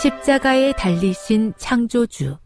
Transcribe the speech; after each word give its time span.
십자가에 0.00 0.72
달리신 0.72 1.54
창조주 1.56 2.36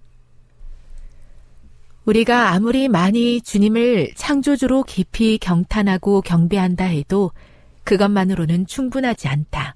우리가 2.05 2.51
아무리 2.51 2.89
많이 2.89 3.41
주님을 3.41 4.13
창조주로 4.15 4.83
깊이 4.85 5.39
경탄하고 5.39 6.23
경배한다 6.23 6.85
해도 6.85 7.33
그것만으로는 7.85 8.67
충분하지 8.67 9.29
않다. 9.29 9.75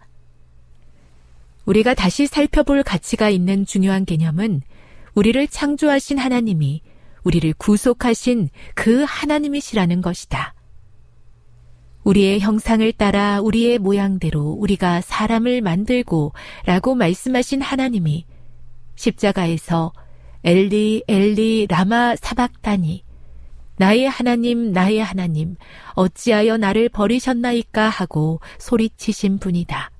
우리가 1.64 1.94
다시 1.94 2.26
살펴볼 2.26 2.82
가치가 2.82 3.28
있는 3.28 3.64
중요한 3.64 4.04
개념은 4.04 4.62
우리를 5.14 5.46
창조하신 5.48 6.18
하나님이 6.18 6.82
우리를 7.24 7.52
구속하신 7.58 8.50
그 8.74 9.04
하나님이시라는 9.06 10.02
것이다. 10.02 10.54
우리의 12.04 12.40
형상을 12.40 12.90
따라 12.92 13.40
우리의 13.40 13.78
모양대로 13.78 14.40
우리가 14.40 15.00
사람을 15.00 15.60
만들고 15.60 16.32
라고 16.66 16.94
말씀하신 16.94 17.62
하나님이 17.62 18.24
십자가에서 18.96 19.92
엘리 20.44 21.04
엘리 21.06 21.66
라마 21.68 22.16
사박다니 22.16 23.04
나의 23.76 24.08
하나님 24.08 24.72
나의 24.72 24.98
하나님 24.98 25.56
어찌하여 25.94 26.56
나를 26.56 26.88
버리셨나이까 26.88 27.88
하고 27.88 28.40
소리치신 28.58 29.38
분이다. 29.38 29.90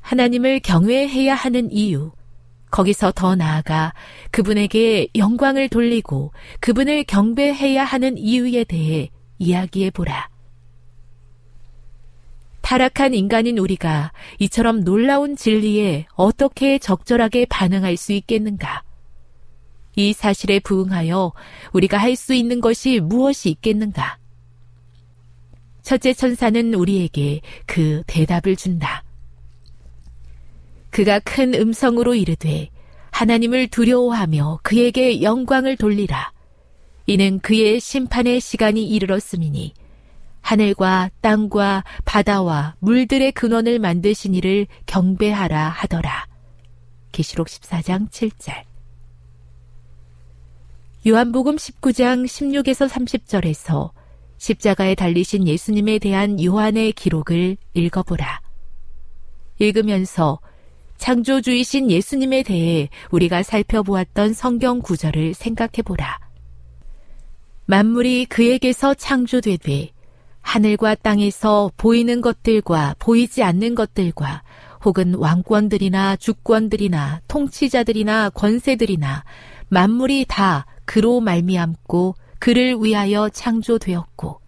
하나님을 0.00 0.60
경외해야 0.60 1.34
하는 1.34 1.70
이유 1.70 2.12
거기서 2.70 3.12
더 3.12 3.34
나아가 3.34 3.94
그분에게 4.30 5.08
영광을 5.16 5.68
돌리고 5.68 6.32
그분을 6.60 7.04
경배해야 7.04 7.84
하는 7.84 8.18
이유에 8.18 8.64
대해 8.64 9.10
이야기해 9.38 9.90
보라. 9.90 10.28
타락한 12.60 13.14
인간인 13.14 13.58
우리가 13.58 14.12
이처럼 14.38 14.84
놀라운 14.84 15.36
진리에 15.36 16.06
어떻게 16.14 16.78
적절하게 16.78 17.46
반응할 17.46 17.96
수 17.96 18.12
있겠는가? 18.12 18.82
이 19.96 20.12
사실에 20.12 20.60
부응하여 20.60 21.32
우리가 21.72 21.96
할 21.96 22.14
수 22.14 22.34
있는 22.34 22.60
것이 22.60 23.00
무엇이 23.00 23.50
있겠는가? 23.50 24.18
첫째 25.82 26.12
천사는 26.12 26.74
우리에게 26.74 27.40
그 27.64 28.02
대답을 28.06 28.56
준다. 28.56 29.02
그가 30.90 31.18
큰 31.20 31.54
음성으로 31.54 32.14
이르되 32.14 32.68
하나님을 33.10 33.68
두려워하며 33.68 34.60
그에게 34.62 35.22
영광을 35.22 35.76
돌리라. 35.76 36.32
이는 37.08 37.38
그의 37.38 37.80
심판의 37.80 38.38
시간이 38.38 38.86
이르렀음이니 38.86 39.72
하늘과 40.42 41.08
땅과 41.22 41.82
바다와 42.04 42.76
물들의 42.80 43.32
근원을 43.32 43.78
만드신 43.78 44.34
이를 44.34 44.66
경배하라 44.84 45.70
하더라. 45.70 46.26
계시록 47.10 47.46
14장 47.46 48.10
7절. 48.10 48.62
요한복음 51.06 51.56
19장 51.56 52.26
16에서 52.26 52.86
30절에서 52.86 53.92
십자가에 54.36 54.94
달리신 54.94 55.48
예수님에 55.48 55.98
대한 55.98 56.42
요한의 56.44 56.92
기록을 56.92 57.56
읽어보라. 57.72 58.42
읽으면서 59.58 60.40
창조주이신 60.98 61.90
예수님에 61.90 62.42
대해 62.42 62.90
우리가 63.10 63.42
살펴보았던 63.42 64.34
성경 64.34 64.80
구절을 64.82 65.32
생각해보라. 65.32 66.27
만물이 67.70 68.24
그에게서 68.30 68.94
창조되되 68.94 69.90
하늘과 70.40 70.94
땅에서 70.94 71.70
보이는 71.76 72.22
것들과 72.22 72.94
보이지 72.98 73.42
않는 73.42 73.74
것들과 73.74 74.42
혹은 74.86 75.14
왕권들이나 75.14 76.16
주권들이나 76.16 77.20
통치자들이나 77.28 78.30
권세들이나 78.30 79.22
만물이 79.68 80.24
다 80.28 80.64
그로 80.86 81.20
말미암고 81.20 82.14
그를 82.38 82.78
위하여 82.80 83.28
창조되었고 83.28 84.40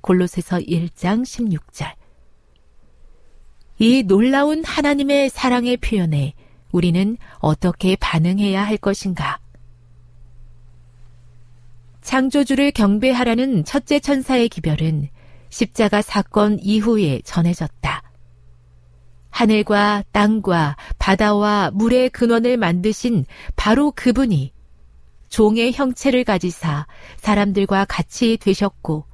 골로새서 0.00 0.60
1장 0.60 1.24
16절 1.24 1.92
이 3.80 4.02
놀라운 4.04 4.64
하나님의 4.64 5.28
사랑의 5.28 5.76
표현에 5.76 6.32
우리는 6.72 7.18
어떻게 7.40 7.96
반응해야 7.96 8.66
할 8.66 8.78
것인가? 8.78 9.40
창조주를 12.06 12.70
경배하라는 12.70 13.64
첫째 13.64 13.98
천사의 13.98 14.48
기별은 14.48 15.08
십자가 15.50 16.02
사건 16.02 16.56
이후에 16.60 17.20
전해졌다. 17.24 18.02
하늘과 19.30 20.04
땅과 20.12 20.76
바다와 21.00 21.72
물의 21.74 22.10
근원을 22.10 22.58
만드신 22.58 23.26
바로 23.56 23.90
그분이 23.90 24.52
종의 25.30 25.72
형체를 25.72 26.22
가지사 26.22 26.86
사람들과 27.16 27.86
같이 27.86 28.36
되셨고 28.36 29.04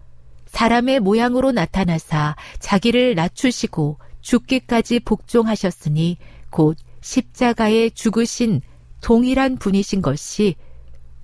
사람의 0.45 1.01
모양으로 1.01 1.51
나타나사 1.51 2.37
자기를 2.59 3.15
낮추시고 3.15 3.99
죽기까지 4.21 5.01
복종하셨으니 5.01 6.19
곧 6.51 6.77
십자가에 7.01 7.89
죽으신 7.89 8.61
동일한 9.01 9.57
분이신 9.57 10.03
것이 10.03 10.57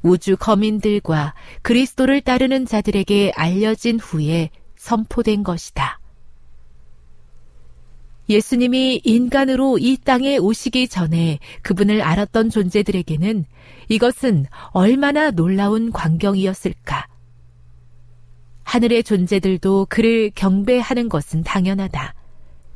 우주 0.02 0.36
거민들과 0.36 1.34
그리스도를 1.62 2.20
따르는 2.20 2.66
자들에게 2.66 3.32
알려진 3.34 3.98
후에 3.98 4.50
선포된 4.76 5.42
것이다. 5.42 6.00
예수님이 8.28 9.00
인간으로 9.04 9.78
이 9.78 9.96
땅에 9.96 10.36
오시기 10.36 10.88
전에 10.88 11.38
그분을 11.62 12.02
알았던 12.02 12.50
존재들에게는 12.50 13.46
이것은 13.88 14.46
얼마나 14.72 15.30
놀라운 15.30 15.90
광경이었을까. 15.90 17.06
하늘의 18.64 19.02
존재들도 19.02 19.86
그를 19.88 20.30
경배하는 20.34 21.08
것은 21.08 21.42
당연하다. 21.42 22.14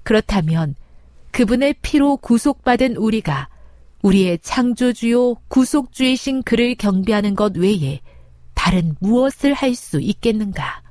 그렇다면 0.05 0.75
그분의 1.33 1.75
피로 1.83 2.17
구속받은 2.17 2.97
우리가 2.97 3.49
우리의 4.03 4.39
창조주요 4.43 5.37
구속주이신 5.49 6.43
그를 6.43 6.75
경배하는 6.75 7.35
것 7.35 7.57
외에 7.57 8.01
다른 8.55 8.95
무엇을 9.01 9.55
할 9.55 9.75
수 9.75 10.01
있겠는가? 10.01 10.83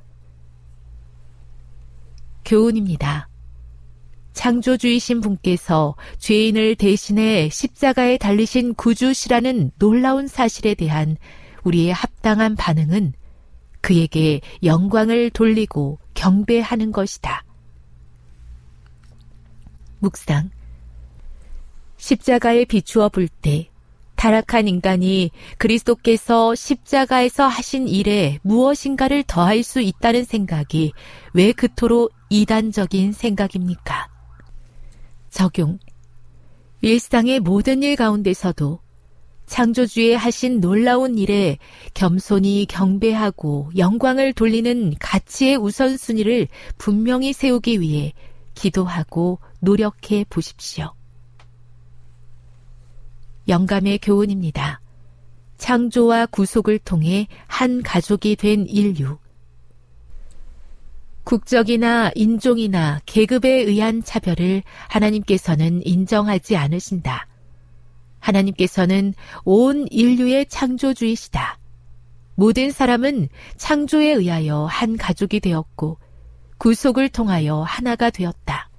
교훈입니다. 2.44 3.28
창조주이신 4.32 5.20
분께서 5.20 5.94
죄인을 6.18 6.74
대신해 6.76 7.48
십자가에 7.50 8.16
달리신 8.16 8.74
구주시라는 8.74 9.72
놀라운 9.78 10.26
사실에 10.26 10.74
대한 10.74 11.16
우리의 11.64 11.92
합당한 11.92 12.56
반응은 12.56 13.12
그에게 13.82 14.40
영광을 14.62 15.30
돌리고 15.30 15.98
경배하는 16.14 16.92
것이다. 16.92 17.44
묵상. 19.98 20.50
십자가에 22.02 22.64
비추어 22.64 23.08
볼 23.08 23.28
때, 23.28 23.68
타락한 24.16 24.66
인간이 24.66 25.30
그리스도께서 25.56 26.52
십자가에서 26.52 27.46
하신 27.46 27.86
일에 27.86 28.40
무엇인가를 28.42 29.22
더할 29.22 29.62
수 29.62 29.80
있다는 29.80 30.24
생각이 30.24 30.92
왜 31.32 31.52
그토록 31.52 32.12
이단적인 32.28 33.12
생각입니까? 33.12 34.08
적용. 35.30 35.78
일상의 36.80 37.38
모든 37.38 37.84
일 37.84 37.94
가운데서도 37.94 38.80
창조주의 39.46 40.16
하신 40.16 40.60
놀라운 40.60 41.18
일에 41.18 41.56
겸손히 41.94 42.66
경배하고 42.66 43.70
영광을 43.76 44.32
돌리는 44.32 44.94
가치의 44.98 45.56
우선순위를 45.56 46.48
분명히 46.78 47.32
세우기 47.32 47.80
위해 47.80 48.12
기도하고 48.54 49.38
노력해 49.60 50.24
보십시오. 50.28 50.94
영감의 53.48 53.98
교훈입니다. 53.98 54.80
창조와 55.58 56.26
구속을 56.26 56.78
통해 56.80 57.28
한 57.46 57.82
가족이 57.82 58.36
된 58.36 58.66
인류. 58.66 59.18
국적이나 61.24 62.10
인종이나 62.14 63.00
계급에 63.06 63.48
의한 63.48 64.02
차별을 64.02 64.62
하나님께서는 64.88 65.86
인정하지 65.86 66.56
않으신다. 66.56 67.28
하나님께서는 68.18 69.14
온 69.44 69.86
인류의 69.90 70.46
창조주이시다. 70.46 71.58
모든 72.34 72.70
사람은 72.70 73.28
창조에 73.56 74.10
의하여 74.10 74.64
한 74.64 74.96
가족이 74.96 75.40
되었고 75.40 75.98
구속을 76.58 77.08
통하여 77.10 77.62
하나가 77.62 78.10
되었다. 78.10 78.71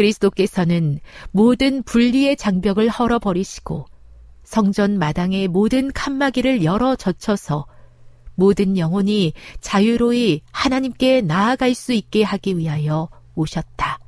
그리스도께서는 0.00 0.98
모든 1.30 1.82
분리의 1.82 2.36
장벽을 2.36 2.88
헐어버리시고 2.88 3.84
성전 4.42 4.98
마당의 4.98 5.48
모든 5.48 5.92
칸막이를 5.92 6.64
열어 6.64 6.96
젖혀서 6.96 7.66
모든 8.34 8.78
영혼이 8.78 9.34
자유로이 9.60 10.40
하나님께 10.52 11.20
나아갈 11.20 11.74
수 11.74 11.92
있게 11.92 12.22
하기 12.22 12.56
위하여 12.56 13.10
오셨다. 13.34 13.98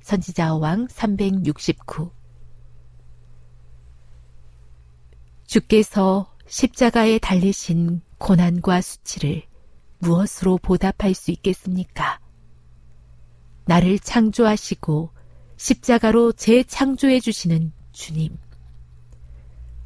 선지자 0.00 0.54
왕 0.54 0.86
369. 0.88 2.10
주께서 5.46 6.32
십자가에 6.46 7.18
달리신 7.18 8.00
고난과 8.16 8.80
수치를 8.80 9.42
무엇으로 9.98 10.56
보답할 10.58 11.12
수 11.12 11.30
있겠습니까? 11.30 12.20
나를 13.70 14.00
창조하시고 14.00 15.10
십자가로 15.56 16.32
재창조해 16.32 17.20
주시는 17.20 17.72
주님. 17.92 18.36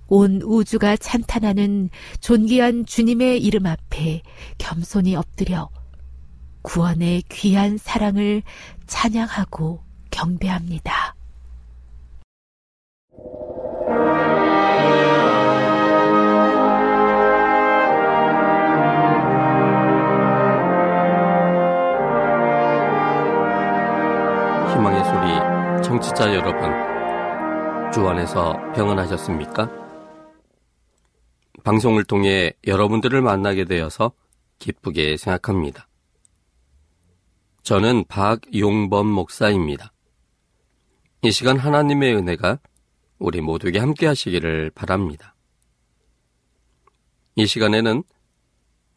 온 0.06 0.40
우주가 0.42 0.96
찬탄하는 0.96 1.90
존귀한 2.20 2.86
주님의 2.86 3.42
이름 3.42 3.66
앞에 3.66 4.22
겸손히 4.56 5.16
엎드려 5.16 5.69
구원의 6.62 7.25
귀한 7.28 7.76
사랑을 7.76 8.42
찬양하고 8.86 9.84
경배합니다. 10.10 11.13
청취자 25.94 26.35
여러분, 26.35 27.93
주 27.93 28.08
안에서 28.08 28.55
평안하셨습니까? 28.75 29.70
방송을 31.62 32.02
통해 32.02 32.52
여러분들을 32.67 33.23
만나게 33.23 33.64
되어서 33.64 34.11
기쁘게 34.58 35.17
생각합니다. 35.17 35.87
저는 37.62 38.06
박용범 38.08 39.06
목사입니다. 39.06 39.93
이 41.23 41.31
시간 41.31 41.58
하나님의 41.58 42.17
은혜가 42.17 42.58
우리 43.20 43.41
모두에게 43.41 43.79
함께 43.79 44.08
하시기를 44.08 44.72
바랍니다. 44.74 45.36
이 47.36 47.46
시간에는 47.46 48.03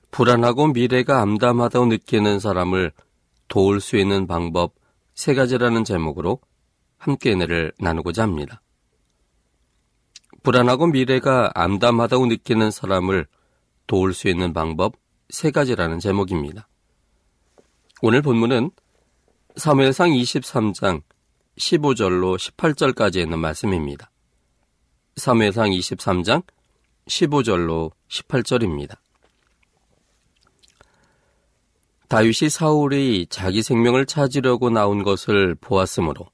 불안하고 0.09 0.69
미래가 0.69 1.21
암담하다고 1.21 1.85
느끼는 1.85 2.39
사람을 2.39 2.91
도울 3.49 3.81
수 3.81 3.97
있는 3.97 4.25
방법 4.25 4.73
세 5.13 5.35
가지라는 5.35 5.83
제목으로 5.83 6.39
함께 6.97 7.31
은혜를 7.31 7.73
나누고자 7.79 8.23
합니다. 8.23 8.61
불안하고 10.43 10.87
미래가 10.87 11.51
암담하다고 11.55 12.27
느끼는 12.27 12.71
사람을 12.71 13.27
도울 13.85 14.13
수 14.13 14.27
있는 14.27 14.53
방법 14.53 14.95
세 15.29 15.51
가지라는 15.51 15.99
제목입니다. 15.99 16.67
오늘 18.01 18.21
본문은 18.21 18.71
사무엘상 19.55 20.11
23장 20.11 21.01
15절로 21.57 22.37
18절까지 22.37 23.17
있는 23.17 23.39
말씀입니다. 23.39 24.11
사무엘상 25.15 25.71
23장 25.71 26.43
15절로 27.07 27.91
18절입니다. 28.09 28.97
다윗이 32.07 32.49
사울이 32.49 33.27
자기 33.29 33.63
생명을 33.63 34.05
찾으려고 34.05 34.69
나온 34.69 35.03
것을 35.03 35.55
보았으므로 35.55 36.27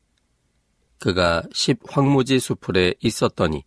그가 1.03 1.43
십 1.51 1.79
황무지 1.86 2.39
수풀에 2.39 2.93
있었더니 3.01 3.65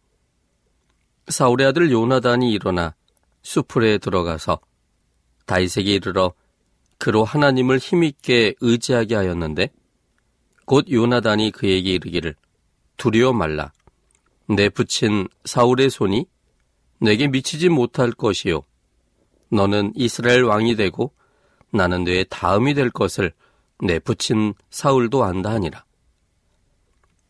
사울의 1.28 1.66
아들 1.66 1.92
요나단이 1.92 2.50
일어나 2.50 2.94
수풀에 3.42 3.98
들어가서 3.98 4.58
다이색에 5.44 5.84
이르러 5.84 6.32
그로 6.96 7.24
하나님을 7.24 7.76
힘있게 7.76 8.54
의지하게 8.62 9.16
하였는데 9.16 9.68
곧 10.64 10.86
요나단이 10.90 11.50
그에게 11.50 11.90
이르기를 11.90 12.36
두려워 12.96 13.34
말라. 13.34 13.70
내 14.48 14.70
붙인 14.70 15.28
사울의 15.44 15.90
손이 15.90 16.24
내게 17.02 17.28
미치지 17.28 17.68
못할 17.68 18.12
것이요. 18.12 18.62
너는 19.50 19.92
이스라엘 19.94 20.42
왕이 20.44 20.76
되고 20.76 21.12
나는 21.70 22.04
내 22.04 22.24
다음이 22.24 22.72
될 22.72 22.88
것을 22.88 23.34
내 23.80 23.98
붙인 23.98 24.54
사울도 24.70 25.22
안다 25.22 25.50
하니라 25.50 25.85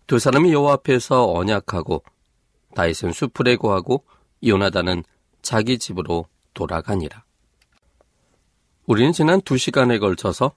두 0.06 0.18
사람이 0.18 0.52
여호와 0.52 0.74
앞에서 0.74 1.32
언약하고 1.32 2.02
다윗은 2.74 3.12
수풀에 3.12 3.56
고하고 3.56 4.04
요나단은 4.44 5.02
자기 5.42 5.78
집으로 5.78 6.26
돌아가니라. 6.54 7.24
우리는 8.86 9.12
지난 9.12 9.40
두 9.40 9.56
시간에 9.56 9.98
걸쳐서 9.98 10.52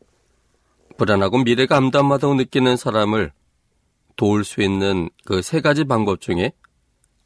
불안하고 0.98 1.40
미래가 1.40 1.78
암담하다고 1.78 2.36
느끼는 2.36 2.78
사람을 2.78 3.32
도울 4.16 4.44
수 4.44 4.62
있는 4.62 5.10
그 5.26 5.42
세 5.42 5.62
가지 5.62 5.84
방법 5.86 6.22
중에 6.22 6.52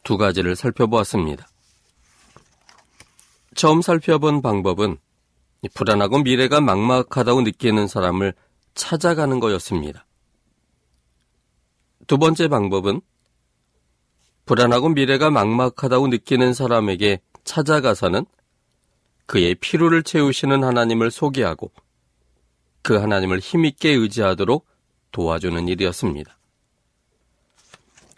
두 0.04 0.18
가지를 0.18 0.56
살펴보았습니다. 0.56 1.48
처음 3.56 3.82
살펴본 3.82 4.42
방법은 4.42 4.98
불안하고 5.74 6.20
미래가 6.20 6.62
막막하다고 6.62 7.42
느끼는 7.42 7.88
사람을 7.88 8.34
찾아가는 8.76 9.40
거였습니다. 9.40 10.06
두 12.08 12.18
번째 12.18 12.48
방법은 12.48 13.02
불안하고 14.46 14.90
미래가 14.90 15.30
막막하다고 15.32 16.08
느끼는 16.08 16.54
사람에게 16.54 17.22
찾아가서는 17.44 18.26
그의 19.26 19.56
피로를 19.56 20.04
채우시는 20.04 20.64
하나님을 20.64 21.12
소개하고 21.12 21.72
그 22.82 22.98
하나님을 22.98 23.40
힘있게 23.40 23.90
의지하도록 23.92 24.66
도와주는 25.12 25.68
일이었습니다. 25.68 26.38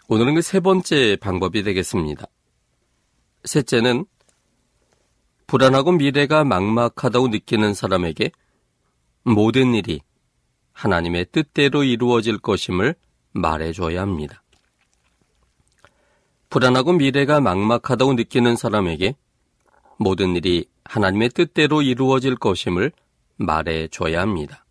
오늘은 0.08 0.34
그 0.34 0.42
세 0.42 0.60
번째 0.60 1.16
방법이 1.16 1.62
되겠습니다. 1.62 2.26
셋째는 3.44 4.06
불안하고 5.46 5.92
미래가 5.92 6.44
막막하다고 6.44 7.28
느끼는 7.28 7.74
사람에게 7.74 8.32
모든 9.22 9.74
일이 9.74 10.00
하나님의 10.72 11.26
뜻대로 11.32 11.84
이루어질 11.84 12.38
것임을 12.38 12.96
말해줘야 13.36 14.00
합니다. 14.00 14.42
불안하고 16.48 16.92
미래가 16.94 17.40
막막하다고 17.40 18.14
느끼는 18.14 18.56
사람에게 18.56 19.16
모든 19.98 20.36
일이 20.36 20.66
하나님의 20.84 21.30
뜻대로 21.30 21.82
이루어질 21.82 22.36
것임을 22.36 22.92
말해줘야 23.36 24.20
합니다. 24.20 24.64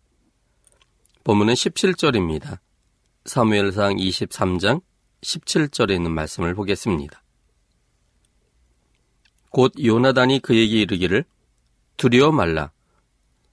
본문은 1.24 1.54
17절입니다. 1.54 2.58
사무엘상 3.24 3.96
23장 3.96 4.82
17절에 5.22 5.94
있는 5.94 6.12
말씀을 6.12 6.54
보겠습니다. 6.54 7.22
곧 9.50 9.72
요나단이 9.82 10.40
그에게 10.40 10.80
이르기를 10.82 11.24
두려워 11.96 12.30
말라. 12.30 12.70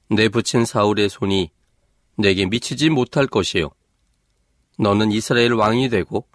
내 0.10 0.30
붙인 0.30 0.66
사울의 0.66 1.10
손이 1.10 1.50
내게 2.18 2.46
미치지 2.46 2.90
못할 2.90 3.26
것이요. 3.26 3.72
너는 4.80 5.12
이스라엘 5.12 5.54
왕이 5.54 5.90
되고 5.90 6.28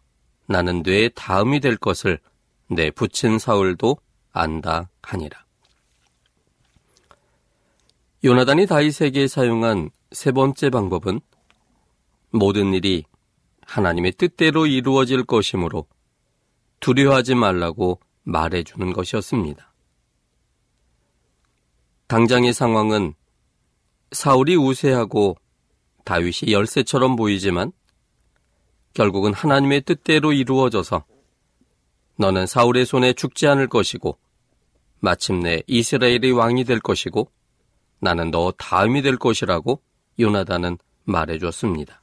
나는 0.47 0.83
뇌의 0.83 1.13
다음이 1.15 1.61
될 1.61 1.77
것을 1.77 2.19
내 2.71 2.91
붙인 2.91 3.39
사울도 3.39 3.97
안다 4.33 4.91
하니라. 5.03 5.45
요나단이 8.25 8.67
다윗에게 8.67 9.29
사용한 9.29 9.91
세 10.13 10.33
번째 10.33 10.71
방법은 10.71 11.21
모든 12.31 12.75
일이 12.75 13.05
하나님의 13.63 14.13
뜻대로 14.13 14.67
이루어질 14.67 15.25
것이므로 15.25 15.87
두려워하지 16.81 17.35
말라고 17.35 18.01
말해주는 18.25 18.93
것이었습니다. 18.93 19.73
당장의 22.07 22.55
상황은 22.55 23.15
사울이 24.13 24.57
우세하고 24.57 25.37
다윗이 26.05 26.53
열쇠처럼 26.53 27.17
보이지만 27.17 27.73
결국은 28.99 29.33
하나님의 29.33 29.83
뜻대로 29.83 30.33
이루어져서 30.33 31.05
너는 32.17 32.47
사울의 32.47 32.85
손에 32.85 33.13
죽지 33.13 33.47
않을 33.47 33.69
것이고 33.69 34.19
마침내 34.99 35.63
이스라엘의 35.69 36.33
왕이 36.33 36.65
될 36.65 36.81
것이고 36.81 37.31
나는 38.01 38.33
너 38.33 38.53
다음이 38.59 39.03
될 39.03 39.17
것이라고 39.17 39.81
요나단은 40.19 40.79
말해줬습니다. 41.05 42.03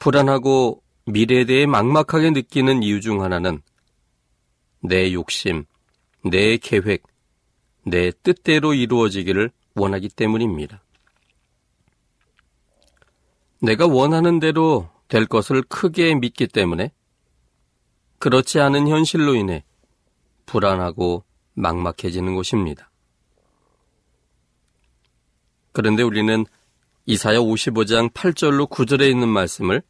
불안하고 0.00 0.82
미래에 1.06 1.44
대해 1.44 1.66
막막하게 1.66 2.32
느끼는 2.32 2.82
이유 2.82 3.00
중 3.00 3.22
하나는 3.22 3.62
내 4.80 5.12
욕심, 5.12 5.64
내 6.24 6.56
계획, 6.56 7.04
내 7.84 8.10
뜻대로 8.10 8.74
이루어지기를 8.74 9.52
원하기 9.76 10.08
때문입니다. 10.08 10.83
내가 13.64 13.86
원하는 13.86 14.40
대로 14.40 14.90
될 15.08 15.26
것을 15.26 15.62
크게 15.62 16.14
믿기 16.14 16.46
때문에 16.46 16.92
그렇지 18.18 18.60
않은 18.60 18.88
현실로 18.88 19.34
인해 19.34 19.64
불안하고 20.46 21.24
막막해지는 21.54 22.34
것입니다. 22.34 22.90
그런데 25.72 26.02
우리는 26.02 26.44
이사야 27.06 27.38
55장 27.38 28.12
8절로 28.12 28.68
9절에 28.68 29.10
있는 29.10 29.28
말씀을 29.28 29.82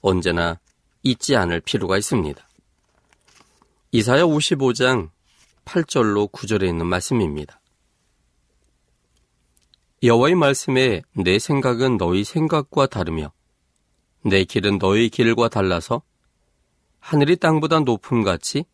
언제나 0.00 0.58
잊지 1.02 1.36
않을 1.36 1.60
필요가 1.60 1.96
있습니다. 1.98 2.46
이사야 3.92 4.24
55장 4.24 5.10
8절로 5.64 6.30
9절에 6.32 6.66
있는 6.68 6.86
말씀입니다. 6.86 7.61
여호와의 10.04 10.34
말씀에 10.34 11.02
내 11.12 11.38
생각은 11.38 11.96
너희 11.96 12.24
생각과 12.24 12.86
다르며 12.86 13.32
내 14.24 14.42
길은 14.42 14.78
너희 14.78 15.08
길과 15.08 15.48
달라서 15.48 16.02
하늘이 16.98 17.36
땅보다 17.36 17.80
높음 17.80 18.24
같이 18.24 18.64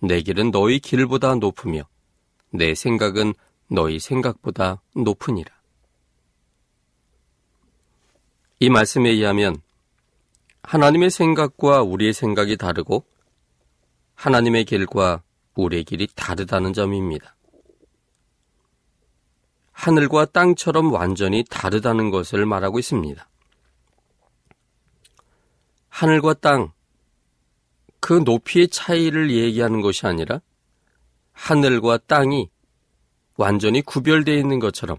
내 0.00 0.20
길은 0.22 0.50
너희 0.50 0.80
길보다 0.80 1.36
높으며 1.36 1.82
내 2.50 2.74
생각은 2.74 3.34
너희 3.68 4.00
생각보다 4.00 4.82
높으니라. 4.96 5.54
이 8.58 8.68
말씀에 8.68 9.10
의하면 9.10 9.62
하나님의 10.64 11.10
생각과 11.10 11.82
우리의 11.82 12.12
생각이 12.12 12.56
다르고 12.56 13.04
하나님의 14.16 14.64
길과 14.64 15.22
우리의 15.54 15.84
길이 15.84 16.08
다르다는 16.14 16.72
점입니다. 16.72 17.36
하늘과 19.72 20.26
땅처럼 20.26 20.92
완전히 20.92 21.44
다르다는 21.48 22.10
것을 22.10 22.46
말하고 22.46 22.78
있습니다. 22.78 23.28
하늘과 25.88 26.34
땅, 26.34 26.72
그 28.00 28.14
높이의 28.24 28.68
차이를 28.68 29.30
얘기하는 29.30 29.80
것이 29.80 30.06
아니라 30.06 30.40
하늘과 31.32 31.98
땅이 32.06 32.50
완전히 33.36 33.80
구별되어 33.80 34.36
있는 34.36 34.58
것처럼 34.58 34.98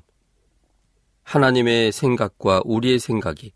하나님의 1.24 1.92
생각과 1.92 2.62
우리의 2.66 3.00
생각이 3.00 3.54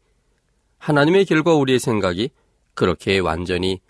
하나님의 0.77 1.25
길과 1.25 1.55
우리의 1.55 1.79
생각이 1.79 2.29
그렇게 2.73 3.19
완전히 3.19 3.81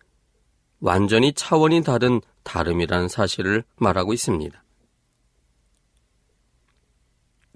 완전히 0.79 1.34
차원이 1.34 1.84
다른 1.84 2.22
다름이라는 2.43 3.07
사실을 3.07 3.63
말하고 3.77 4.13
있습니다. 4.13 4.63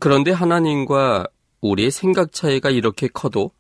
그런데 0.02 0.32
하나님과 0.32 1.28
우리의 1.62 1.92
생각 1.92 2.32
차이가 2.34 2.72
이렇게 2.72 3.08
커도 3.08 3.52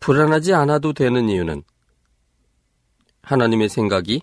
불안하지 0.00 0.52
않아도 0.52 0.92
되는 0.92 1.28
이유는 1.28 1.62
하나님의 3.22 3.68
생각이 3.68 4.22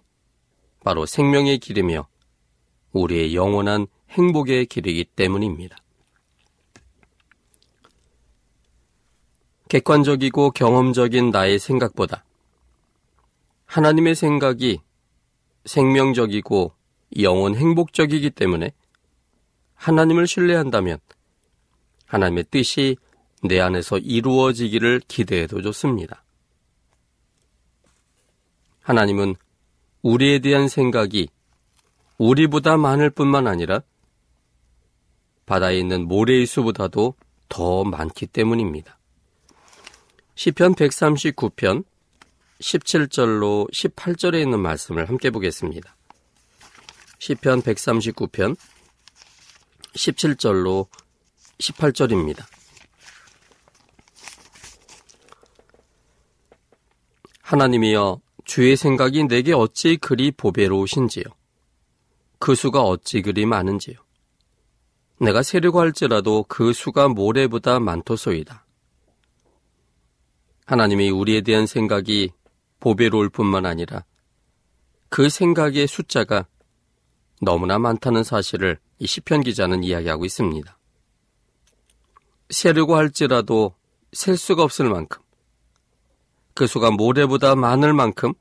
바로 0.84 1.06
생명의 1.06 1.58
길이며 1.60 2.06
우리의 2.92 3.34
영원한 3.34 3.88
행복의 4.10 4.66
길이기 4.66 5.06
때문입니다. 5.06 5.78
객관적이고 9.70 10.52
경험적인 10.52 11.30
나의 11.30 11.60
생각보다 11.60 12.26
하나님의 13.68 14.16
생각이 14.16 14.82
생명적이고 15.64 16.74
영원 17.22 17.56
행복적이기 17.56 18.32
때문에 18.32 18.74
하나님을 19.84 20.28
신뢰한다면 20.28 20.98
하나님의 22.06 22.46
뜻이 22.50 22.96
내 23.44 23.60
안에서 23.60 23.98
이루어지기를 23.98 25.02
기대해도 25.10 25.62
좋습니다. 25.62 26.24
하나님은 28.82 29.36
우리에 30.02 30.40
대한 30.40 30.70
생각이 30.70 31.28
우리보다 32.18 32.78
많을 32.78 33.10
뿐만 33.10 33.46
아니라 33.46 33.82
바다에 35.46 35.78
있는 35.78 36.08
모래의 36.08 36.46
수보다도 36.46 37.16
더 37.50 37.84
많기 37.84 38.26
때문입니다. 38.26 38.98
시편 40.36 40.76
139편 40.76 41.84
17절로 42.62 43.70
18절에 43.70 44.42
있는 44.42 44.62
말씀을 44.62 45.10
함께 45.10 45.30
보겠습니다. 45.30 45.94
시편 47.20 47.62
139편 47.64 48.56
17절로 49.96 50.88
18절입니다. 51.60 52.46
하나님이여 57.42 58.22
주의 58.46 58.76
생각이 58.76 59.26
내게 59.26 59.54
어찌 59.54 59.98
그리 59.98 60.32
보배로우신지요. 60.32 61.24
그 62.40 62.56
수가 62.56 62.82
어찌 62.82 63.22
그리 63.22 63.46
많은지요. 63.46 63.96
내가 65.20 65.44
세려고 65.44 65.80
할지라도 65.80 66.44
그 66.48 66.74
수가 66.74 67.08
모래보다 67.08 67.80
많토소이다. 67.80 68.66
하나님이 70.66 71.10
우리에 71.10 71.42
대한 71.42 71.68
생각이 71.68 72.32
보배로울 72.80 73.30
뿐만 73.30 73.66
아니라 73.66 74.04
그 75.10 75.30
생각의 75.30 75.88
숫자가 75.88 76.48
너무나 77.44 77.80
많다는 77.80 78.24
사실을 78.24 78.80
이 79.00 79.08
시편 79.08 79.42
기자는 79.42 79.84
이야기하고 79.84 80.26
있습니다. 80.26 80.78
세려고 82.50 82.96
할지라도 82.96 83.74
셀 84.12 84.38
수가 84.38 84.64
없을 84.64 84.90
만큼 84.90 85.22
그 86.54 86.68
수가 86.68 86.92
모래보다 86.92 87.56
많을 87.56 87.94
만큼 87.94 88.34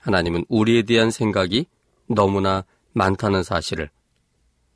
하나님은 0.00 0.44
우리에 0.48 0.82
대한 0.82 1.10
생각이 1.10 1.66
너무나 2.06 2.64
많다는 2.92 3.42
사실을 3.42 3.90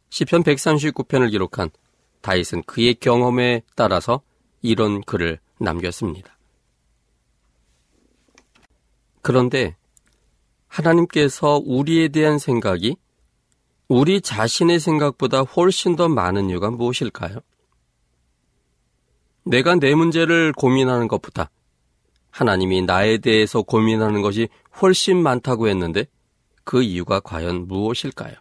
시편 0.08 0.42
139편을 0.42 1.30
기록한 1.30 1.70
다윗은 2.20 2.64
그의 2.64 2.94
경험에 2.94 3.62
따라서 3.76 4.22
이런 4.62 5.00
글을 5.02 5.38
남겼습니다. 5.58 6.36
그런데 9.22 9.76
하나님께서 10.68 11.60
우리에 11.64 12.08
대한 12.08 12.38
생각이 12.38 12.96
우리 13.90 14.20
자신의 14.20 14.78
생각보다 14.78 15.40
훨씬 15.40 15.97
더 15.97 16.09
많은 16.09 16.49
이유가 16.49 16.70
무엇일까요? 16.70 17.40
내가 19.42 19.75
내 19.75 19.97
문제를 19.97 20.52
고민하는 20.52 21.09
것보다 21.09 21.50
하나님이 22.30 22.82
나에 22.82 23.18
대해서 23.18 23.62
고민하는 23.62 24.23
것이 24.23 24.47
훨씬 24.80 25.20
많다고 25.20 25.66
했는데 25.66 26.06
그 26.62 26.85
이유가 26.85 27.18
과연 27.18 27.66
무엇일까요? 27.66 28.37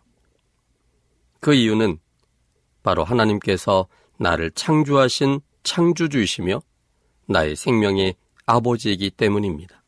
그 1.40 1.56
이유는 1.56 1.98
바로 2.84 3.04
하나님께서 3.04 3.88
나를 4.18 4.52
창조하신 4.52 5.42
창조주이시며 5.64 6.62
나의 7.26 7.56
생명의 7.56 8.14
아버지이기 8.46 9.10
때문입니다. 9.10 9.84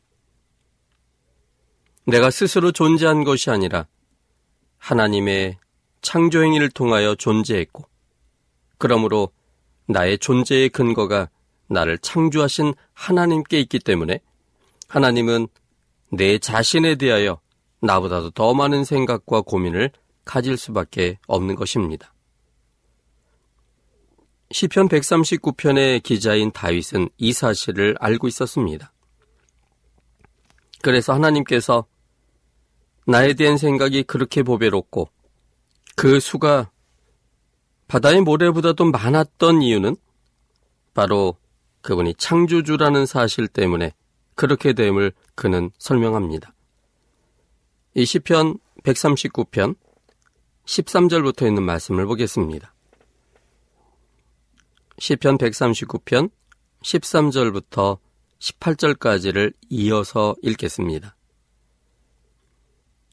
내가 2.04 2.32
스스로 2.32 2.72
존재한 2.72 3.22
것이 3.22 3.48
아니라 3.50 3.86
하나님의 4.82 5.58
창조행위를 6.00 6.68
통하여 6.70 7.14
존재했고, 7.14 7.84
그러므로 8.78 9.30
나의 9.86 10.18
존재의 10.18 10.70
근거가 10.70 11.30
나를 11.68 11.98
창조하신 11.98 12.74
하나님께 12.92 13.60
있기 13.60 13.78
때문에 13.78 14.18
하나님은 14.88 15.46
내 16.10 16.38
자신에 16.38 16.96
대하여 16.96 17.40
나보다도 17.80 18.30
더 18.30 18.54
많은 18.54 18.84
생각과 18.84 19.42
고민을 19.42 19.92
가질 20.24 20.56
수밖에 20.56 21.18
없는 21.28 21.54
것입니다. 21.54 22.12
시편 24.50 24.88
139편의 24.88 26.02
기자인 26.02 26.50
다윗은 26.50 27.08
이 27.18 27.32
사실을 27.32 27.96
알고 28.00 28.26
있었습니다. 28.26 28.92
그래서 30.82 31.14
하나님께서 31.14 31.86
나에 33.06 33.34
대한 33.34 33.56
생각이 33.56 34.04
그렇게 34.04 34.42
보배롭고 34.42 35.08
그 35.96 36.20
수가 36.20 36.70
바다의 37.88 38.22
모래보다도 38.22 38.86
많았던 38.86 39.62
이유는 39.62 39.96
바로 40.94 41.36
그분이 41.82 42.14
창조주라는 42.14 43.06
사실 43.06 43.48
때문에 43.48 43.92
그렇게 44.34 44.72
됨을 44.72 45.12
그는 45.34 45.70
설명합니다. 45.78 46.54
이 47.94 48.04
시편 48.04 48.58
139편 48.84 49.76
13절부터 50.64 51.46
있는 51.46 51.62
말씀을 51.64 52.06
보겠습니다. 52.06 52.72
시편 54.98 55.38
139편 55.38 56.30
13절부터 56.82 57.98
18절까지를 58.38 59.52
이어서 59.70 60.34
읽겠습니다. 60.42 61.16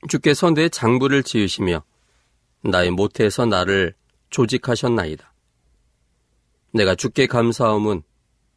주께서 0.07 0.51
내 0.51 0.69
장부를 0.69 1.23
지으시며 1.23 1.83
나의 2.61 2.91
모태에서 2.91 3.45
나를 3.45 3.93
조직하셨나이다. 4.29 5.33
내가 6.71 6.95
주께 6.95 7.25
감사함은 7.25 8.03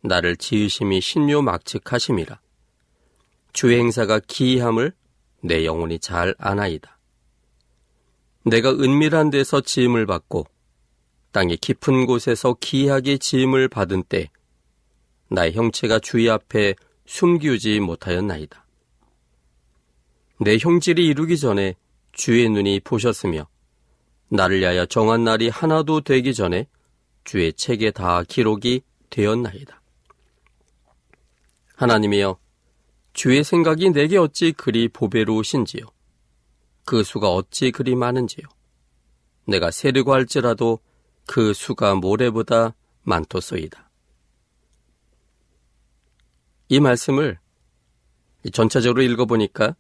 나를 0.03 0.37
지으심이 0.37 1.01
신요 1.01 1.43
막측하심이라. 1.43 2.41
주의 3.53 3.79
행사가 3.79 4.21
기이함을 4.27 4.93
내 5.43 5.65
영혼이 5.65 5.99
잘 5.99 6.35
아나이다. 6.39 6.99
내가 8.45 8.71
은밀한 8.71 9.31
데서 9.31 9.61
지음을 9.61 10.07
받고 10.07 10.47
땅의 11.33 11.59
깊은 11.59 12.07
곳에서 12.07 12.55
기이하게 12.61 13.19
지음을 13.19 13.69
받은 13.69 14.05
때 14.05 14.31
나의 15.29 15.53
형체가 15.55 15.99
주의 15.99 16.29
앞에 16.29 16.75
숨기우지 17.07 17.81
못하였나이다. 17.81 18.62
내 20.43 20.59
형질이 20.59 21.07
이루기 21.07 21.39
전에 21.39 21.77
주의 22.11 22.49
눈이 22.49 22.81
보셨으며 22.81 23.47
나를 24.29 24.61
위하여 24.61 24.87
정한 24.87 25.25
날이 25.25 25.49
하나도 25.49 26.01
되기 26.01 26.35
전에 26.35 26.67
주의 27.23 27.53
책에 27.53 27.93
다 27.93 28.25
기록이 28.25 28.83
되었나이다. 29.11 29.81
하나님이여 31.77 32.39
주의 33.13 33.45
생각이 33.45 33.91
내게 33.91 34.19
어찌 34.19 34.53
그리 34.53 34.89
보배로우신지요. 34.89 35.85
그 36.85 37.05
수가 37.05 37.31
어찌 37.31 37.71
그리 37.71 37.95
많은지요. 37.95 38.45
내가 39.47 39.71
세르고 39.71 40.13
할지라도 40.13 40.81
그 41.27 41.53
수가 41.53 41.95
모래보다 41.95 42.75
많토소이다. 43.03 43.91
이 46.69 46.81
말씀을 46.81 47.39
전체적으로 48.53 49.03
읽어보니까 49.03 49.77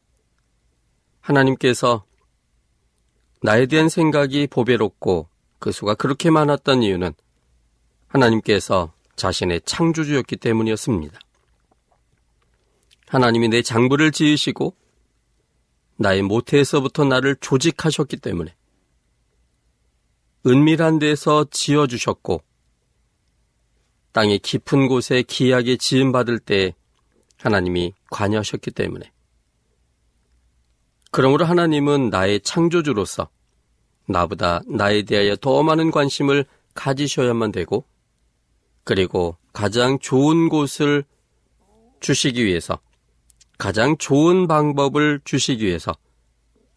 하나님께서 1.22 2.04
나에 3.40 3.66
대한 3.66 3.88
생각이 3.88 4.46
보배롭고 4.48 5.28
그 5.58 5.72
수가 5.72 5.94
그렇게 5.94 6.30
많았던 6.30 6.82
이유는 6.82 7.14
하나님께서 8.08 8.92
자신의 9.16 9.62
창조주였기 9.64 10.36
때문이었습니다. 10.36 11.18
하나님이 13.06 13.48
내 13.48 13.62
장부를 13.62 14.10
지으시고 14.10 14.74
나의 15.96 16.22
모태에서부터 16.22 17.04
나를 17.04 17.36
조직하셨기 17.36 18.16
때문에 18.16 18.54
은밀한 20.46 20.98
데서 20.98 21.46
지어주셨고 21.50 22.42
땅의 24.12 24.40
깊은 24.40 24.88
곳에 24.88 25.22
기하게 25.22 25.76
지음받을 25.76 26.38
때 26.38 26.74
하나님이 27.38 27.94
관여하셨기 28.10 28.72
때문에 28.72 29.11
그러므로 31.12 31.44
하나님은 31.44 32.08
나의 32.08 32.40
창조주로서 32.40 33.28
나보다 34.06 34.62
나에 34.66 35.02
대하여 35.02 35.36
더 35.36 35.62
많은 35.62 35.90
관심을 35.90 36.46
가지셔야만 36.74 37.52
되고 37.52 37.84
그리고 38.82 39.36
가장 39.52 39.98
좋은 39.98 40.48
곳을 40.48 41.04
주시기 42.00 42.44
위해서 42.44 42.80
가장 43.58 43.96
좋은 43.98 44.48
방법을 44.48 45.20
주시기 45.24 45.66
위해서 45.66 45.92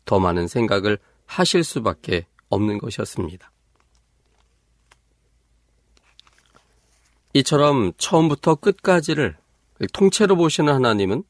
더 0.03 0.19
많은 0.19 0.47
생각을 0.47 0.99
하실 1.25 1.63
수밖에 1.63 2.27
없는 2.49 2.77
것이었습니다. 2.77 3.49
이처럼 7.33 7.93
처음부터 7.97 8.55
끝까지를 8.55 9.37
통째로 9.93 10.35
보시는 10.35 10.73
하나님은 10.73 11.23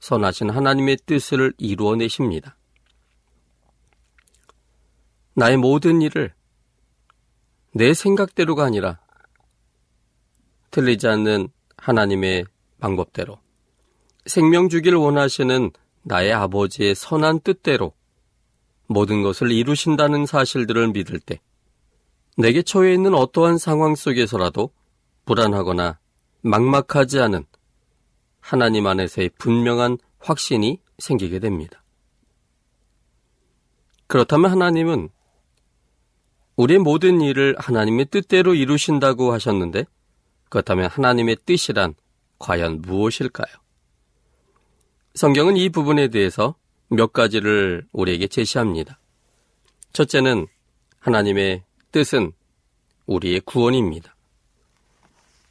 선하신 0.00 0.50
하나님의 0.50 0.98
뜻을 1.06 1.52
이루어내십니다. 1.58 2.56
나의 5.34 5.56
모든 5.56 6.02
일을 6.02 6.34
내 7.72 7.94
생각대로가 7.94 8.64
아니라 8.64 8.98
틀리지 10.70 11.06
않는 11.06 11.48
하나님의 11.76 12.44
방법대로 12.80 13.38
생명 14.26 14.68
주기를 14.68 14.98
원하시는 14.98 15.70
나의 16.02 16.32
아버지의 16.32 16.94
선한 16.94 17.40
뜻대로 17.40 17.92
모든 18.86 19.22
것을 19.22 19.52
이루신다는 19.52 20.26
사실들을 20.26 20.88
믿을 20.88 21.20
때 21.20 21.40
내게 22.36 22.62
처해 22.62 22.94
있는 22.94 23.14
어떠한 23.14 23.58
상황 23.58 23.94
속에서라도 23.94 24.70
불안하거나 25.24 25.98
막막하지 26.42 27.20
않은 27.20 27.44
하나님 28.48 28.86
안에서의 28.86 29.28
분명한 29.36 29.98
확신이 30.20 30.80
생기게 30.96 31.38
됩니다. 31.38 31.84
그렇다면 34.06 34.50
하나님은 34.50 35.10
우리의 36.56 36.78
모든 36.78 37.20
일을 37.20 37.56
하나님의 37.58 38.06
뜻대로 38.06 38.54
이루신다고 38.54 39.34
하셨는데 39.34 39.84
그렇다면 40.48 40.88
하나님의 40.88 41.36
뜻이란 41.44 41.94
과연 42.38 42.80
무엇일까요? 42.80 43.54
성경은 45.14 45.58
이 45.58 45.68
부분에 45.68 46.08
대해서 46.08 46.54
몇 46.88 47.12
가지를 47.12 47.86
우리에게 47.92 48.28
제시합니다. 48.28 48.98
첫째는 49.92 50.46
하나님의 51.00 51.64
뜻은 51.92 52.32
우리의 53.04 53.40
구원입니다. 53.40 54.16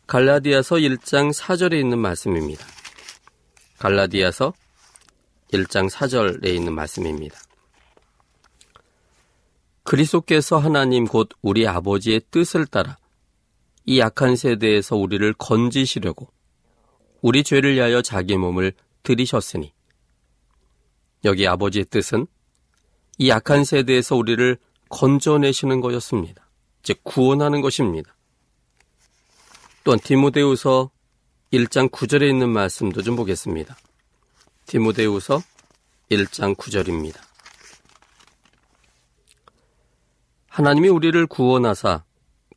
갈라디아서 0.07 0.77
1장 0.77 1.31
4절에 1.31 1.79
있는 1.79 1.99
말씀입니다. 1.99 2.76
갈라디아서 3.79 4.53
1장 5.53 5.89
4절에 5.89 6.47
있는 6.47 6.73
말씀입니다. 6.73 7.39
그리스도께서 9.83 10.57
하나님 10.57 11.05
곧 11.05 11.29
우리 11.41 11.67
아버지의 11.67 12.21
뜻을 12.29 12.65
따라 12.65 12.97
이 13.85 13.99
약한 13.99 14.35
세대에서 14.35 14.97
우리를 14.97 15.31
건지시려고 15.33 16.27
우리 17.21 17.43
죄를 17.43 17.75
위하여 17.75 18.01
자기 18.01 18.35
몸을 18.35 18.73
들이셨으니 19.03 19.73
여기 21.23 21.47
아버지의 21.47 21.85
뜻은 21.85 22.27
이 23.17 23.29
약한 23.29 23.63
세대에서 23.63 24.15
우리를 24.15 24.57
건져내시는 24.89 25.81
것이었습니다. 25.81 26.49
즉 26.83 26.99
구원하는 27.03 27.61
것입니다. 27.61 28.15
또한 29.83 29.99
디모데우서 29.99 30.91
1장 31.53 31.89
9절에 31.89 32.29
있는 32.29 32.49
말씀도 32.49 33.01
좀 33.03 33.15
보겠습니다. 33.15 33.77
디모데우서 34.65 35.41
1장 36.11 36.55
9절입니다. 36.57 37.21
하나님이 40.49 40.89
우리를 40.89 41.25
구원하사 41.27 42.03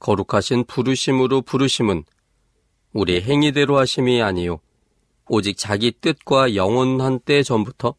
거룩하신 0.00 0.64
부르심으로 0.64 1.42
부르심은 1.42 2.02
우리 2.92 3.20
행위대로 3.20 3.78
하심이 3.78 4.22
아니요 4.22 4.58
오직 5.28 5.56
자기 5.56 5.92
뜻과 5.92 6.56
영원한 6.56 7.20
때 7.20 7.44
전부터 7.44 7.94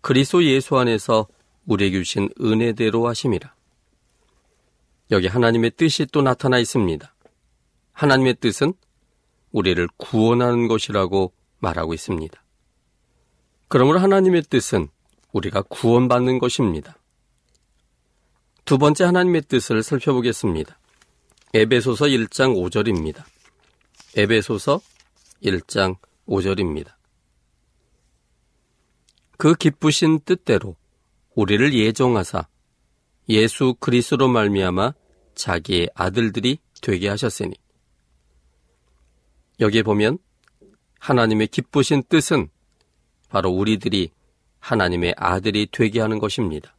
그리스도 0.00 0.44
예수 0.44 0.76
안에서 0.78 1.28
우리에게 1.66 1.98
주신 1.98 2.28
은혜대로 2.40 3.06
하심이라. 3.06 3.54
여기 5.12 5.28
하나님의 5.28 5.72
뜻이 5.76 6.06
또 6.06 6.22
나타나 6.22 6.58
있습니다. 6.58 7.14
하나님의 7.92 8.34
뜻은 8.40 8.72
우리를 9.58 9.88
구원하는 9.96 10.68
것이라고 10.68 11.32
말하고 11.58 11.94
있습니다. 11.94 12.42
그러므로 13.68 13.98
하나님의 13.98 14.42
뜻은 14.42 14.88
우리가 15.32 15.62
구원받는 15.62 16.38
것입니다. 16.38 16.96
두 18.64 18.78
번째 18.78 19.04
하나님의 19.04 19.42
뜻을 19.42 19.82
살펴보겠습니다. 19.82 20.78
에베소서 21.54 22.06
1장 22.06 22.54
5절입니다. 22.56 23.24
에베소서 24.16 24.80
1장 25.42 25.96
5절입니다. 26.28 26.92
그 29.36 29.54
기쁘신 29.54 30.20
뜻대로 30.24 30.76
우리를 31.34 31.72
예정하사 31.72 32.46
예수 33.28 33.74
그리스로 33.78 34.28
말미암아 34.28 34.94
자기의 35.34 35.90
아들들이 35.94 36.58
되게 36.80 37.08
하셨으니 37.08 37.54
여기에 39.60 39.82
보면 39.82 40.18
하나님의 41.00 41.48
기쁘신 41.48 42.04
뜻은 42.08 42.48
바로 43.28 43.50
우리들이 43.50 44.10
하나님의 44.60 45.14
아들이 45.16 45.68
되게 45.70 46.00
하는 46.00 46.18
것입니다. 46.18 46.74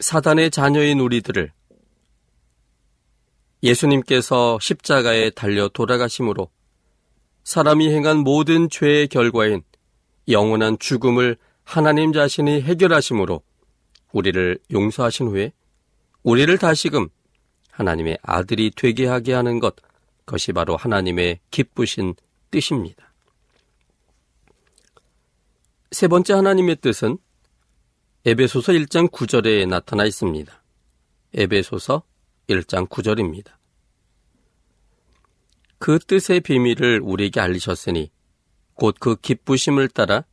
사단의 0.00 0.50
자녀인 0.50 1.00
우리들을 1.00 1.52
예수님께서 3.62 4.58
십자가에 4.60 5.30
달려 5.30 5.68
돌아가심으로 5.68 6.50
사람이 7.44 7.88
행한 7.90 8.18
모든 8.18 8.68
죄의 8.68 9.08
결과인 9.08 9.62
영원한 10.28 10.78
죽음을 10.78 11.36
하나님 11.64 12.12
자신이 12.12 12.62
해결하심으로 12.62 13.42
우리를 14.12 14.58
용서하신 14.72 15.28
후에 15.28 15.52
우리를 16.22 16.56
다시금 16.58 17.08
하나님의 17.70 18.18
아들이 18.22 18.70
되게 18.74 19.06
하게 19.06 19.32
하는 19.32 19.58
것, 19.58 19.74
그 19.76 19.91
것이 20.32 20.52
바로 20.52 20.76
하나님의 20.76 21.40
기쁘신 21.50 22.14
뜻입니다. 22.50 23.12
세 25.90 26.08
번째 26.08 26.32
하나님의 26.32 26.76
뜻은 26.76 27.18
에베소서 28.24 28.72
1장 28.72 29.10
9절에 29.10 29.68
나타나 29.68 30.06
있습니다. 30.06 30.64
에베소서 31.34 32.02
1장 32.48 32.88
9절입니다. 32.88 33.52
그 35.78 35.98
뜻의 35.98 36.40
비밀을 36.40 37.00
우리에게 37.02 37.38
알리셨으니 37.38 38.10
곧 38.74 38.98
그 38.98 39.16
기쁘심을 39.16 39.88
따라 39.88 40.24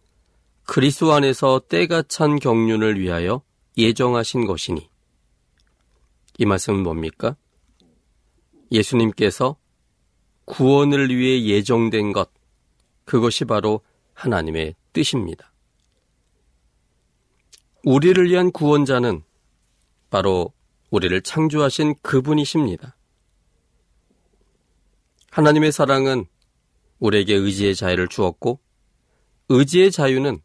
그리스도 0.63 1.12
안에서 1.12 1.62
때가 1.67 2.03
찬 2.03 2.39
경륜을 2.39 2.99
위하여 2.99 3.41
예정하신 3.77 4.45
것이니 4.45 4.89
이 6.38 6.45
말씀은 6.45 6.83
뭡니까? 6.83 7.35
예수님께서 8.71 9.59
구원을 10.49 11.15
위해 11.15 11.45
예정된 11.45 12.12
것 12.12 12.31
그것이 13.05 13.45
바로 13.45 13.81
하나님의 14.13 14.75
뜻입니다. 14.93 15.53
우리를 17.85 18.29
위한 18.29 18.51
구원자는 18.51 19.21
바로 20.09 20.51
우리를 20.89 21.21
창조하신 21.21 21.95
그분이십니다. 22.01 22.95
하나님의 25.29 25.71
사랑은 25.71 26.25
우리에게 26.97 27.35
의지의 27.35 27.75
자유를 27.75 28.07
주었고, 28.07 28.59
의지의 29.49 29.91
자유는 29.91 30.41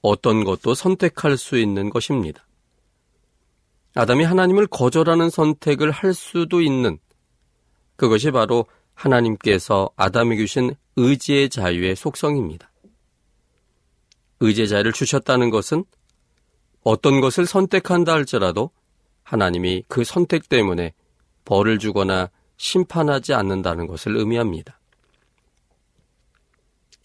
어떤 0.00 0.44
것도 0.44 0.74
선택할 0.74 1.36
수 1.36 1.58
있는 1.58 1.90
것입니다. 1.90 2.46
아담이 3.94 4.24
하나님을 4.24 4.66
거절하는 4.68 5.28
선택을 5.28 5.90
할 5.90 6.14
수도 6.14 6.62
있는 6.62 6.98
그것이 7.96 8.30
바로 8.30 8.66
하나님께서 8.94 9.90
아담에게 9.96 10.42
주신 10.42 10.74
의지의 10.96 11.50
자유의 11.50 11.96
속성입니다. 11.96 12.70
의지의 14.40 14.68
자유를 14.68 14.92
주셨다는 14.92 15.50
것은 15.50 15.84
어떤 16.82 17.20
것을 17.20 17.46
선택한다 17.46 18.12
할지라도 18.12 18.70
하나님이 19.22 19.84
그 19.88 20.04
선택 20.04 20.48
때문에 20.48 20.94
벌을 21.44 21.78
주거나 21.78 22.30
심판하지 22.56 23.34
않는다는 23.34 23.86
것을 23.86 24.16
의미합니다. 24.16 24.78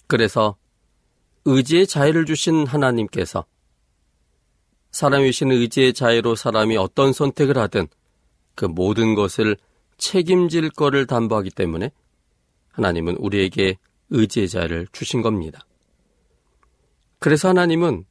그래서 0.08 0.58
의지의 1.46 1.88
자유를 1.88 2.26
주신 2.26 2.68
하나님께서 2.68 3.46
사람이 4.92 5.32
신 5.32 5.52
의지의 5.52 5.94
자유로 5.94 6.36
사람이 6.36 6.78
어떤 6.78 7.14
선택을 7.14 7.58
하든 7.58 7.88
그 8.56 8.66
모든 8.66 9.16
것을 9.16 9.56
책임질 10.00 10.72
거를 10.72 11.06
담보하기 11.06 11.52
때문에 11.52 11.92
하나님은 12.72 13.18
우리에게 13.18 13.78
의지의 14.10 14.50
자유를 14.50 14.88
주신 14.92 15.22
겁니다. 15.22 15.66
그래서 17.20 17.50
하나님은 17.50 18.06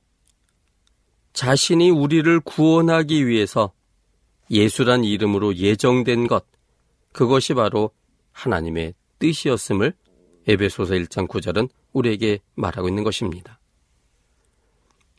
자신이 1.32 1.90
우리를 1.90 2.40
구원하기 2.40 3.26
위해서 3.26 3.72
예수란 4.50 5.04
이름으로 5.04 5.56
예정된 5.56 6.26
것, 6.26 6.44
그것이 7.12 7.54
바로 7.54 7.90
하나님의 8.32 8.94
뜻이었음을 9.18 9.92
에베소서 10.46 10.94
1장 10.94 11.28
9절은 11.28 11.68
우리에게 11.92 12.40
말하고 12.54 12.88
있는 12.88 13.04
것입니다. 13.04 13.58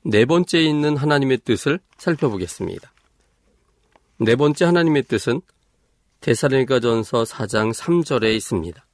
네 0.03 0.25
번째 0.25 0.60
있는 0.60 0.97
하나님의 0.97 1.39
뜻을 1.39 1.79
살펴보겠습니다. 1.97 2.91
네 4.17 4.36
번째 4.36 4.65
하나님의 4.65 5.03
뜻은 5.03 5.41
데살로니가전서 6.21 7.23
4장 7.23 7.73
3절에 7.73 8.36
있습니다. 8.36 8.86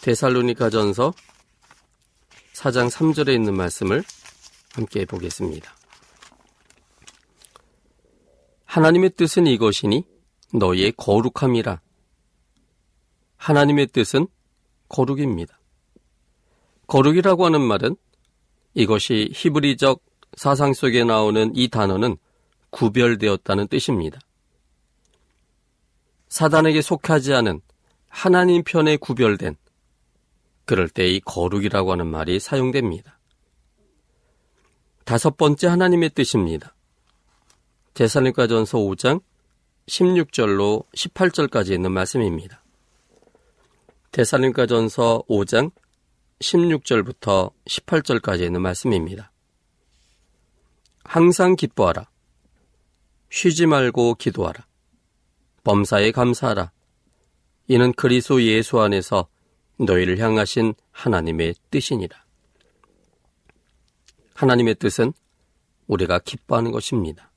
데살로니가전서 0.00 1.12
4장 2.54 2.90
3절에 2.90 3.34
있는 3.34 3.54
말씀을 3.54 4.02
함께 4.72 5.04
보겠습니다. 5.04 5.76
하나님의 8.64 9.10
뜻은 9.10 9.46
이것이니 9.46 10.04
너희의 10.54 10.92
거룩함이라. 10.96 11.80
하나님의 13.36 13.88
뜻은 13.88 14.28
거룩입니다. 14.88 15.60
거룩이라고 16.86 17.44
하는 17.44 17.60
말은 17.60 17.96
이것이 18.74 19.30
히브리적 19.34 20.02
사상 20.36 20.72
속에 20.72 21.04
나오는 21.04 21.52
이 21.54 21.68
단어는 21.68 22.16
구별되었다는 22.70 23.68
뜻입니다. 23.68 24.18
사단에게 26.28 26.82
속하지 26.82 27.34
않은 27.34 27.60
하나님 28.08 28.62
편에 28.64 28.96
구별된 28.96 29.56
그럴 30.64 30.88
때 30.88 31.06
이 31.06 31.20
거룩이라고 31.20 31.92
하는 31.92 32.06
말이 32.08 32.40
사용됩니다. 32.40 33.18
다섯 35.04 35.36
번째 35.36 35.68
하나님의 35.68 36.10
뜻입니다. 36.10 36.74
대살림가전서 37.94 38.78
5장 38.78 39.22
16절로 39.86 40.84
18절까지 40.96 41.72
있는 41.72 41.92
말씀입니다. 41.92 42.62
대살림가전서 44.10 45.22
5장 45.28 45.70
16절부터 46.40 47.52
18절까지 47.66 48.40
있는 48.42 48.60
말씀입니다. 48.62 49.30
항상 51.04 51.54
기뻐하라. 51.54 52.08
쉬지 53.30 53.66
말고 53.66 54.16
기도하라. 54.16 54.66
범사에 55.66 56.12
감사하라. 56.12 56.70
이는 57.66 57.92
그리스도 57.94 58.40
예수 58.40 58.78
안에서 58.80 59.26
너희를 59.80 60.20
향하신 60.20 60.74
하나님의 60.92 61.56
뜻이니라. 61.72 62.24
하나님의 64.34 64.76
뜻은 64.76 65.12
우리가 65.88 66.20
기뻐하는 66.20 66.70
것입니다. 66.70 67.32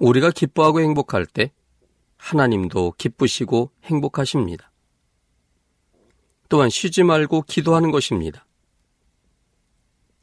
우리가 0.00 0.32
기뻐하고 0.32 0.80
행복할 0.80 1.24
때 1.24 1.52
하나님도 2.16 2.94
기쁘시고 2.98 3.70
행복하십니다. 3.84 4.72
또한 6.48 6.68
쉬지 6.68 7.04
말고 7.04 7.42
기도하는 7.42 7.92
것입니다. 7.92 8.44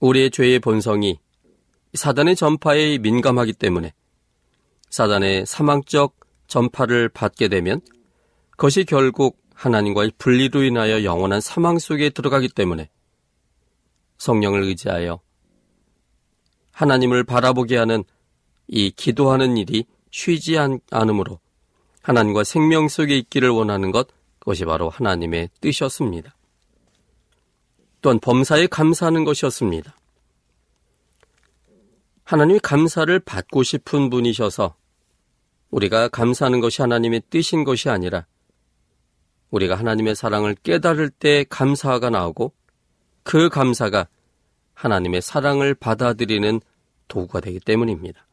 우리의 0.01 0.29
죄의 0.29 0.59
본성이 0.59 1.19
사단의 1.93 2.35
전파에 2.35 2.97
민감하기 2.97 3.53
때문에 3.53 3.93
사단의 4.89 5.45
사망적 5.45 6.22
전파를 6.47 7.09
받게 7.09 7.47
되면 7.47 7.81
그것이 8.51 8.85
결국 8.85 9.41
하나님과의 9.53 10.13
분리로 10.17 10.63
인하여 10.63 11.03
영원한 11.03 11.41
사망 11.41 11.79
속에 11.79 12.09
들어가기 12.09 12.49
때문에 12.49 12.89
성령을 14.17 14.63
의지하여 14.63 15.19
하나님을 16.71 17.23
바라보게 17.23 17.77
하는 17.77 18.03
이 18.67 18.91
기도하는 18.91 19.57
일이 19.57 19.85
쉬지 20.11 20.57
않으므로 20.91 21.39
하나님과 22.01 22.43
생명 22.43 22.87
속에 22.87 23.17
있기를 23.17 23.49
원하는 23.49 23.91
것, 23.91 24.07
그것이 24.39 24.65
바로 24.65 24.89
하나님의 24.89 25.49
뜻이었습니다. 25.61 26.35
또한 28.01 28.19
범사에 28.19 28.67
감사하는 28.67 29.23
것이었습니다. 29.23 29.95
하나님이 32.25 32.59
감사를 32.59 33.17
받고 33.19 33.63
싶은 33.63 34.09
분이셔서 34.09 34.75
우리가 35.73 36.07
감사하는 36.07 36.59
것이 36.59 36.81
하나님의 36.83 37.23
뜻인 37.31 37.63
것이 37.63 37.89
아니라 37.89 38.27
우리가 39.49 39.75
하나님의 39.75 40.15
사랑을 40.15 40.55
깨달을 40.55 41.09
때 41.09 41.45
감사가 41.49 42.09
나오고 42.11 42.53
그 43.23 43.49
감사가 43.49 44.07
하나님의 44.75 45.21
사랑을 45.21 45.73
받아들이는 45.73 46.61
도구가 47.07 47.39
되기 47.39 47.59
때문입니다. 47.59 48.27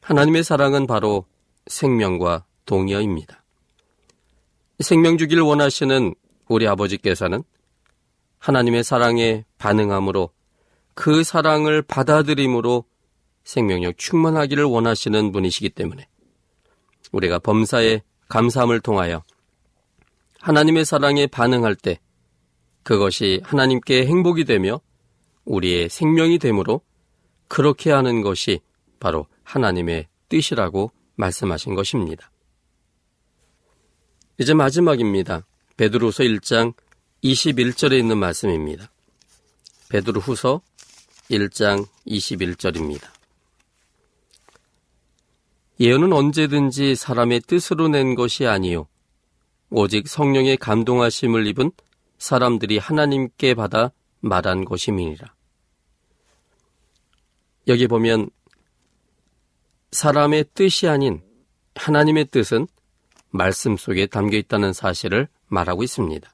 하나님의 0.00 0.44
사랑은 0.44 0.86
바로 0.86 1.26
생명과 1.66 2.44
동의어입니다. 2.64 3.42
생명 4.80 5.18
주기를 5.18 5.42
원하시는 5.42 6.14
우리 6.48 6.66
아버지께서는 6.66 7.42
하나님의 8.38 8.84
사랑에 8.84 9.44
반응함으로 9.58 10.30
그 10.94 11.22
사랑을 11.22 11.82
받아들임으로 11.82 12.84
생명력 13.48 13.96
충만하기를 13.96 14.62
원하시는 14.64 15.32
분이시기 15.32 15.70
때문에 15.70 16.06
우리가 17.12 17.38
범사에 17.38 18.02
감사함을 18.28 18.80
통하여 18.80 19.24
하나님의 20.38 20.84
사랑에 20.84 21.26
반응할 21.26 21.74
때 21.74 21.98
그것이 22.82 23.40
하나님께 23.42 24.04
행복이 24.06 24.44
되며 24.44 24.82
우리의 25.46 25.88
생명이 25.88 26.38
되므로 26.38 26.82
그렇게 27.48 27.90
하는 27.90 28.20
것이 28.20 28.60
바로 29.00 29.26
하나님의 29.44 30.08
뜻이라고 30.28 30.92
말씀하신 31.16 31.74
것입니다. 31.74 32.30
이제 34.38 34.52
마지막입니다. 34.52 35.46
베드로서 35.78 36.22
1장 36.22 36.74
21절에 37.24 37.98
있는 37.98 38.18
말씀입니다. 38.18 38.92
베드로 39.88 40.20
후서 40.20 40.60
1장 41.30 41.86
21절입니다. 42.06 43.17
예언은 45.80 46.12
언제든지 46.12 46.96
사람의 46.96 47.40
뜻으로 47.40 47.88
낸 47.88 48.14
것이 48.14 48.46
아니요 48.46 48.88
오직 49.70 50.08
성령의 50.08 50.56
감동하심을 50.56 51.46
입은 51.46 51.70
사람들이 52.18 52.78
하나님께 52.78 53.54
받아 53.54 53.92
말한 54.20 54.64
것임이니라. 54.64 55.32
여기 57.68 57.86
보면 57.86 58.30
사람의 59.92 60.46
뜻이 60.54 60.88
아닌 60.88 61.22
하나님의 61.76 62.26
뜻은 62.26 62.66
말씀 63.30 63.76
속에 63.76 64.06
담겨 64.06 64.36
있다는 64.36 64.72
사실을 64.72 65.28
말하고 65.46 65.82
있습니다. 65.82 66.28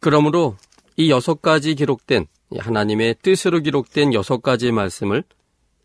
그러므로 0.00 0.56
이 0.96 1.10
여섯 1.10 1.40
가지 1.40 1.74
기록된 1.74 2.26
하나님의 2.58 3.16
뜻으로 3.22 3.60
기록된 3.60 4.12
여섯 4.12 4.42
가지의 4.42 4.72
말씀을 4.72 5.24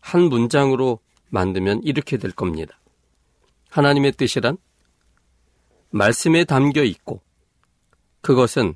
한 0.00 0.22
문장으로 0.22 1.00
만들면 1.30 1.82
이렇게 1.84 2.16
될 2.16 2.32
겁니다. 2.32 2.78
하나님의 3.70 4.12
뜻이란 4.12 4.58
말씀에 5.90 6.44
담겨 6.44 6.82
있고 6.82 7.20
그것은 8.20 8.74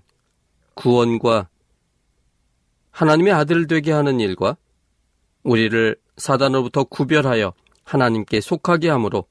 구원과 0.74 1.48
하나님의 2.90 3.32
아들 3.32 3.66
되게 3.66 3.92
하는 3.92 4.20
일과 4.20 4.56
우리를 5.42 5.96
사단으로부터 6.16 6.84
구별하여 6.84 7.52
하나님께 7.84 8.40
속하게 8.40 8.88
하므로 8.88 9.26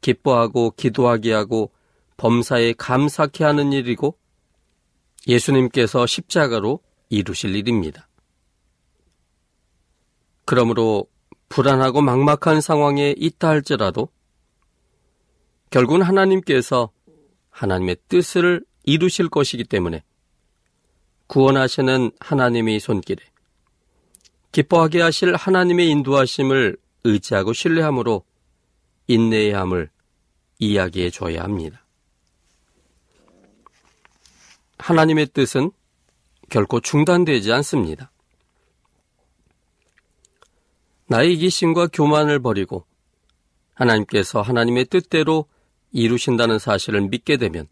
기뻐하고 0.00 0.72
기도하게 0.72 1.32
하고 1.32 1.70
범사에 2.16 2.74
감사케 2.74 3.44
하는 3.44 3.72
일이고 3.72 4.16
예수님께서 5.26 6.06
십자가로 6.06 6.80
이루실 7.10 7.54
일입니다. 7.54 8.08
그러므로 10.44 11.06
불안하고 11.48 12.02
막막한 12.02 12.60
상황에 12.60 13.14
있다 13.16 13.48
할지라도 13.48 14.08
결국은 15.70 16.02
하나님께서 16.02 16.90
하나님의 17.50 17.96
뜻을 18.08 18.64
이루실 18.84 19.28
것이기 19.28 19.64
때문에 19.64 20.02
구원하시는 21.26 22.10
하나님의 22.20 22.80
손길에 22.80 23.22
기뻐하게 24.52 25.02
하실 25.02 25.34
하나님의 25.34 25.90
인도하심을 25.90 26.76
의지하고 27.04 27.52
신뢰함으로 27.52 28.24
인내해야 29.06 29.60
함을 29.60 29.90
이야기해 30.58 31.10
줘야 31.10 31.42
합니다. 31.42 31.84
하나님의 34.78 35.26
뜻은 35.26 35.70
결코 36.50 36.80
중단되지 36.80 37.52
않습니다. 37.52 38.10
나의 41.08 41.34
이기심과 41.34 41.88
교만을 41.88 42.38
버리고 42.38 42.84
하나님께서 43.74 44.42
하나님의 44.42 44.86
뜻대로 44.86 45.46
이루신다는 45.90 46.58
사실을 46.58 47.00
믿게 47.02 47.38
되면 47.38 47.66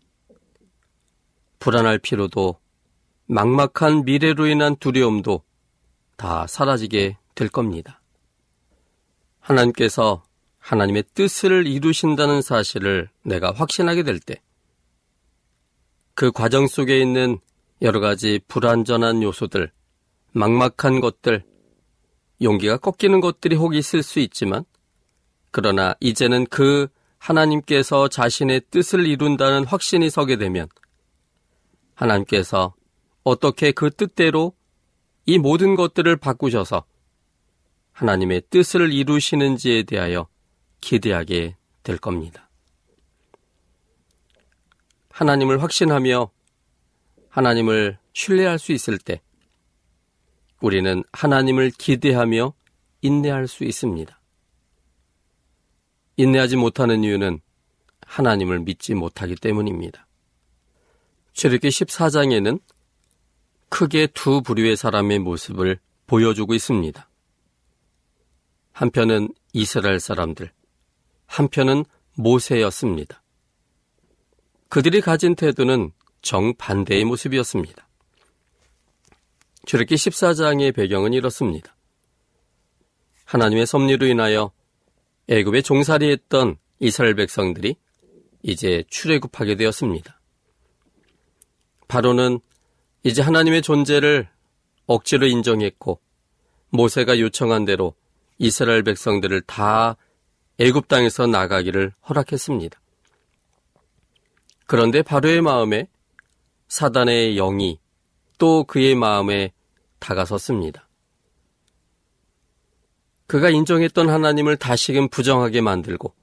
불안할 1.59 1.99
필요도 1.99 2.59
막막한 3.27 4.05
미래로 4.05 4.47
인한 4.47 4.77
두려움도 4.77 5.43
다 6.17 6.47
사라지게 6.47 7.19
될 7.35 7.49
겁니다. 7.49 8.01
하나님께서 9.41 10.25
하나님의 10.59 11.05
뜻을 11.15 11.67
이루신다는 11.67 12.41
사실을 12.41 13.11
내가 13.23 13.53
확신하게 13.53 14.03
될 14.03 14.19
때, 14.19 14.41
그 16.15 16.33
과정 16.33 16.67
속에 16.67 16.99
있는 16.99 17.39
여러 17.83 18.01
가지 18.01 18.41
불완전한 18.49 19.23
요소들, 19.23 19.71
막막한 20.33 21.01
것들, 21.01 21.45
용기가 22.43 22.77
꺾이는 22.77 23.21
것들이 23.21 23.57
혹 23.57 23.75
있을 23.75 24.03
수 24.03 24.21
있지만, 24.21 24.65
그러나 25.51 25.95
이제는 26.01 26.47
그 26.47 26.89
하나님께서 27.19 28.09
자신의 28.09 28.63
뜻을 28.71 29.07
이룬다는 29.07 29.65
확신이 29.65 30.11
서게 30.11 30.37
되면, 30.37 30.69
하나님께서 31.95 32.75
어떻게 33.25 33.73
그 33.73 33.91
뜻대로 33.91 34.53
이 35.25 35.39
모든 35.39 35.75
것들을 35.75 36.15
바꾸셔서 36.17 36.85
하나님의 37.93 38.43
뜻을 38.51 38.93
이루시는지에 38.93 39.85
대하여 39.85 40.29
기대하게 40.81 41.57
될 41.83 41.99
겁니다. 41.99 42.49
하나님을 45.11 45.63
확신하며 45.63 46.31
하나님을 47.31 47.99
신뢰할 48.13 48.59
수 48.59 48.73
있을 48.73 48.99
때 48.99 49.23
우리는 50.61 51.05
하나님을 51.13 51.71
기대하며 51.71 52.53
인내할 53.03 53.47
수 53.47 53.65
있습니다. 53.65 54.21
인내하지 56.17 56.57
못하는 56.57 57.05
이유는 57.05 57.41
하나님을 58.07 58.61
믿지 58.61 58.95
못하기 58.95 59.37
때문입니다. 59.37 60.07
출애기 61.33 61.69
14장에는 61.69 62.61
크게 63.69 64.07
두 64.09 64.41
부류의 64.43 64.77
사람의 64.77 65.19
모습을 65.19 65.79
보여주고 66.07 66.55
있습니다. 66.55 67.11
한편은 68.73 69.29
이스라엘 69.53 70.01
사람들, 70.01 70.51
한편은 71.27 71.85
모세였습니다. 72.15 73.23
그들이 74.69 75.01
가진 75.01 75.35
태도는 75.35 75.93
정반대의 76.23 77.05
모습이었습니다. 77.05 77.86
출애기 79.67 79.97
14장의 79.97 80.73
배경은 80.73 81.13
이렇습니다. 81.13 81.77
하나님의 83.25 83.67
섭리로 83.67 84.07
인하여 84.07 84.53
애굽에 85.29 85.63
종살이했던 85.63 86.57
이스라엘 86.79 87.17
백성들이 87.17 87.75
이제 88.43 88.85
출애굽하게 88.89 89.57
되었습니다. 89.57 90.21
바로는 91.89 92.39
이제 93.03 93.23
하나님의 93.23 93.63
존재를 93.63 94.29
억지로 94.87 95.27
인정했고 95.27 96.01
모세가 96.71 97.19
요청한 97.19 97.65
대로 97.65 97.95
이스라엘 98.39 98.85
백성들을 98.85 99.43
다 99.43 99.97
애굽 100.59 100.87
땅에서 100.87 101.27
나가기를 101.27 101.93
허락했습니다. 102.09 102.81
그런데 104.67 105.03
바로의 105.03 105.43
마음에 105.43 105.89
사단의 106.69 107.35
영이 107.35 107.81
또 108.39 108.63
그의 108.63 108.95
마음에 108.95 109.53
다가섰습니다. 109.99 110.89
그가 113.27 113.51
인정했던 113.51 114.09
하나님을 114.09 114.57
다시금 114.57 115.09
부정하게 115.09 115.61
만들고 115.61 116.15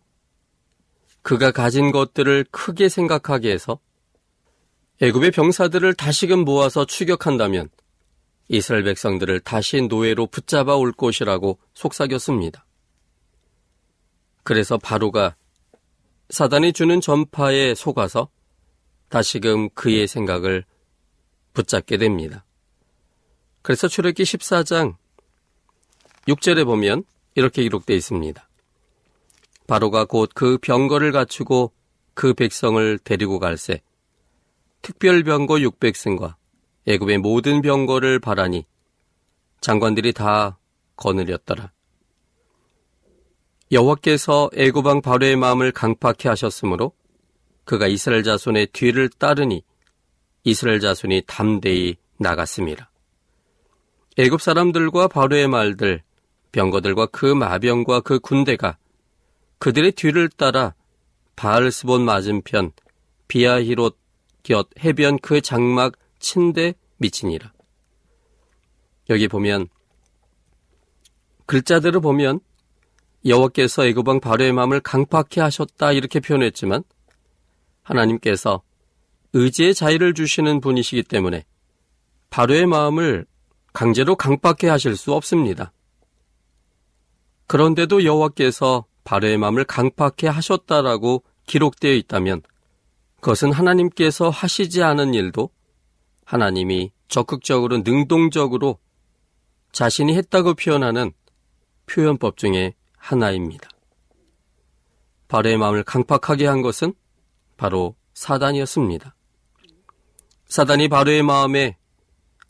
그가 1.21 1.51
가진 1.51 1.91
것들을 1.91 2.45
크게 2.51 2.89
생각하게 2.89 3.51
해서 3.51 3.79
애굽의 5.01 5.31
병사들을 5.31 5.93
다시금 5.95 6.45
모아서 6.45 6.85
추격한다면 6.85 7.69
이스라엘 8.49 8.83
백성들을 8.83 9.39
다시 9.41 9.81
노예로 9.81 10.27
붙잡아 10.27 10.75
올 10.75 10.91
것이라고 10.91 11.59
속삭였습니다. 11.73 12.65
그래서 14.43 14.77
바로가 14.77 15.35
사단이 16.29 16.73
주는 16.73 16.99
전파에 17.01 17.75
속아서 17.75 18.29
다시금 19.09 19.69
그의 19.71 20.07
생각을 20.07 20.65
붙잡게 21.53 21.97
됩니다. 21.97 22.45
그래서 23.63 23.87
출애기 23.87 24.23
14장 24.23 24.95
6절에 26.27 26.65
보면 26.65 27.03
이렇게 27.33 27.63
기록되어 27.63 27.95
있습니다. 27.97 28.47
바로가 29.65 30.05
곧 30.05 30.33
그 30.35 30.57
병거를 30.57 31.11
갖추고 31.11 31.71
그 32.13 32.33
백성을 32.33 32.99
데리고 32.99 33.39
갈새 33.39 33.81
특별 34.81 35.23
병거 35.23 35.55
600승과 35.55 36.35
애굽의 36.87 37.19
모든 37.19 37.61
병거를 37.61 38.19
바라니 38.19 38.65
장관들이 39.61 40.11
다 40.11 40.59
거느렸더라. 40.97 41.71
여호와께서 43.71 44.49
애굽 44.55 44.85
왕 44.85 45.01
바로의 45.01 45.37
마음을 45.37 45.71
강팍해 45.71 46.27
하셨으므로 46.27 46.91
그가 47.63 47.87
이스라엘 47.87 48.23
자손의 48.23 48.67
뒤를 48.67 49.09
따르니 49.09 49.63
이스라엘 50.43 50.81
자손이 50.81 51.23
담대히 51.25 51.95
나갔습니다. 52.17 52.91
애굽 54.17 54.41
사람들과 54.41 55.07
바로의 55.07 55.47
말들, 55.47 56.03
병거들과 56.51 57.07
그 57.07 57.25
마병과 57.25 58.01
그 58.01 58.19
군대가 58.19 58.77
그들의 59.57 59.93
뒤를 59.93 60.29
따라 60.29 60.75
바알스본 61.35 62.03
맞은편 62.03 62.71
비아히롯 63.27 63.97
곁 64.43 64.69
해변 64.83 65.17
그 65.19 65.41
장막 65.41 65.93
친대 66.19 66.75
미치니라. 66.97 67.51
여기 69.09 69.27
보면 69.27 69.67
글자들을 71.45 71.99
보면 72.01 72.39
여호와께서 73.25 73.85
애굽 73.87 74.07
왕 74.07 74.19
바로의 74.19 74.53
마음을 74.53 74.79
강팍해 74.79 75.41
하셨다 75.41 75.91
이렇게 75.93 76.19
표현했지만 76.19 76.83
하나님께서 77.81 78.61
의지의 79.33 79.73
자유를 79.73 80.13
주시는 80.13 80.61
분이시기 80.61 81.03
때문에 81.03 81.45
바로의 82.29 82.67
마음을 82.67 83.25
강제로 83.73 84.15
강박해 84.15 84.69
하실 84.69 84.95
수 84.95 85.13
없습니다. 85.13 85.73
그런데도 87.47 88.05
여호와께서 88.05 88.85
바로의 89.03 89.37
마음을 89.37 89.65
강팍해 89.65 90.29
하셨다라고 90.31 91.23
기록되어 91.45 91.93
있다면 91.93 92.41
그것은 93.19 93.51
하나님께서 93.51 94.29
하시지 94.29 94.83
않은 94.83 95.13
일도 95.13 95.49
하나님이 96.25 96.91
적극적으로 97.07 97.79
능동적으로 97.79 98.79
자신이 99.71 100.15
했다고 100.15 100.53
표현하는 100.53 101.11
표현법 101.87 102.37
중에 102.37 102.73
하나입니다. 102.97 103.69
바로의 105.27 105.57
마음을 105.57 105.83
강팍하게 105.83 106.45
한 106.45 106.61
것은 106.61 106.93
바로 107.57 107.95
사단이었습니다. 108.13 109.15
사단이 110.45 110.87
바로의 110.87 111.23
마음에 111.23 111.77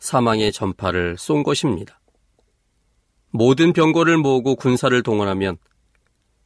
사망의 0.04 0.52
전파를 0.52 1.16
쏜 1.18 1.44
것입니다. 1.44 2.02
모든 3.32 3.72
병거를 3.72 4.18
모으고 4.18 4.58
군사를 4.58 5.02
동원하면 5.02 5.58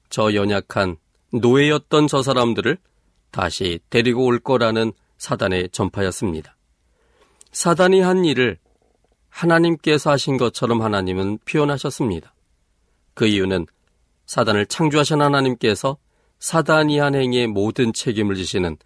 저 0.09 0.35
연약한 0.35 0.97
노예였던 1.33 2.07
저 2.07 2.21
사람들을 2.21 2.77
다시 3.31 3.79
데리고 3.89 4.25
올 4.25 4.37
거라는 4.37 4.93
사단의 5.17 5.69
전파였습니다. 5.71 6.55
사단이 7.51 7.99
한 7.99 8.25
일을 8.25 8.59
하나님께서 9.29 10.11
하신 10.11 10.37
것처럼 10.37 10.83
하나님은 10.83 11.39
표현하셨습니다. 11.39 12.35
그 13.15 13.25
이유는 13.25 13.65
사단을 14.27 14.67
창조하신 14.67 15.19
하나님께서 15.19 15.97
사단이 16.37 16.99
한 16.99 17.15
행위의 17.15 17.47
모든 17.47 17.91
책임을 17.91 18.35
지시는 18.35 18.77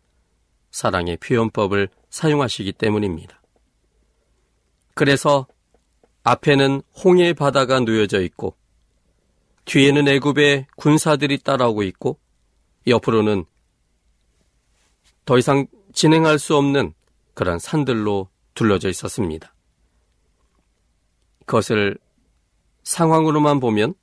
사랑의 0.72 1.18
표현법을 1.18 1.90
사용하시기 2.10 2.72
때문입니다. 2.72 3.41
그래서 5.02 5.48
앞에는 6.22 6.84
홍해 7.04 7.34
바다가 7.34 7.80
놓여져 7.80 8.22
있고 8.22 8.56
뒤에는 9.66 10.08
애굽의 10.08 10.68
군사들이 10.76 11.40
따라오고 11.40 11.82
있고 11.82 12.20
옆으로는 12.86 13.46
더 15.26 15.40
이상 15.40 15.66
진행할 15.92 16.38
수 16.38 16.56
없는 16.56 16.94
그런 17.34 17.58
산들로 17.58 18.30
둘러져 18.54 18.90
있었습니다. 18.90 19.52
그것을 21.48 21.98
상황으로만 22.84 23.60
보면 23.60 23.96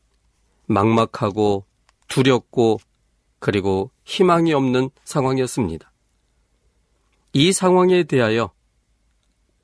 막막하고 0.66 1.64
두렵고 2.08 2.80
그리고 3.38 3.92
희망이 4.02 4.52
없는 4.52 4.90
상황이었습니다. 5.04 5.92
이 7.34 7.52
상황에 7.52 8.02
대하여 8.02 8.50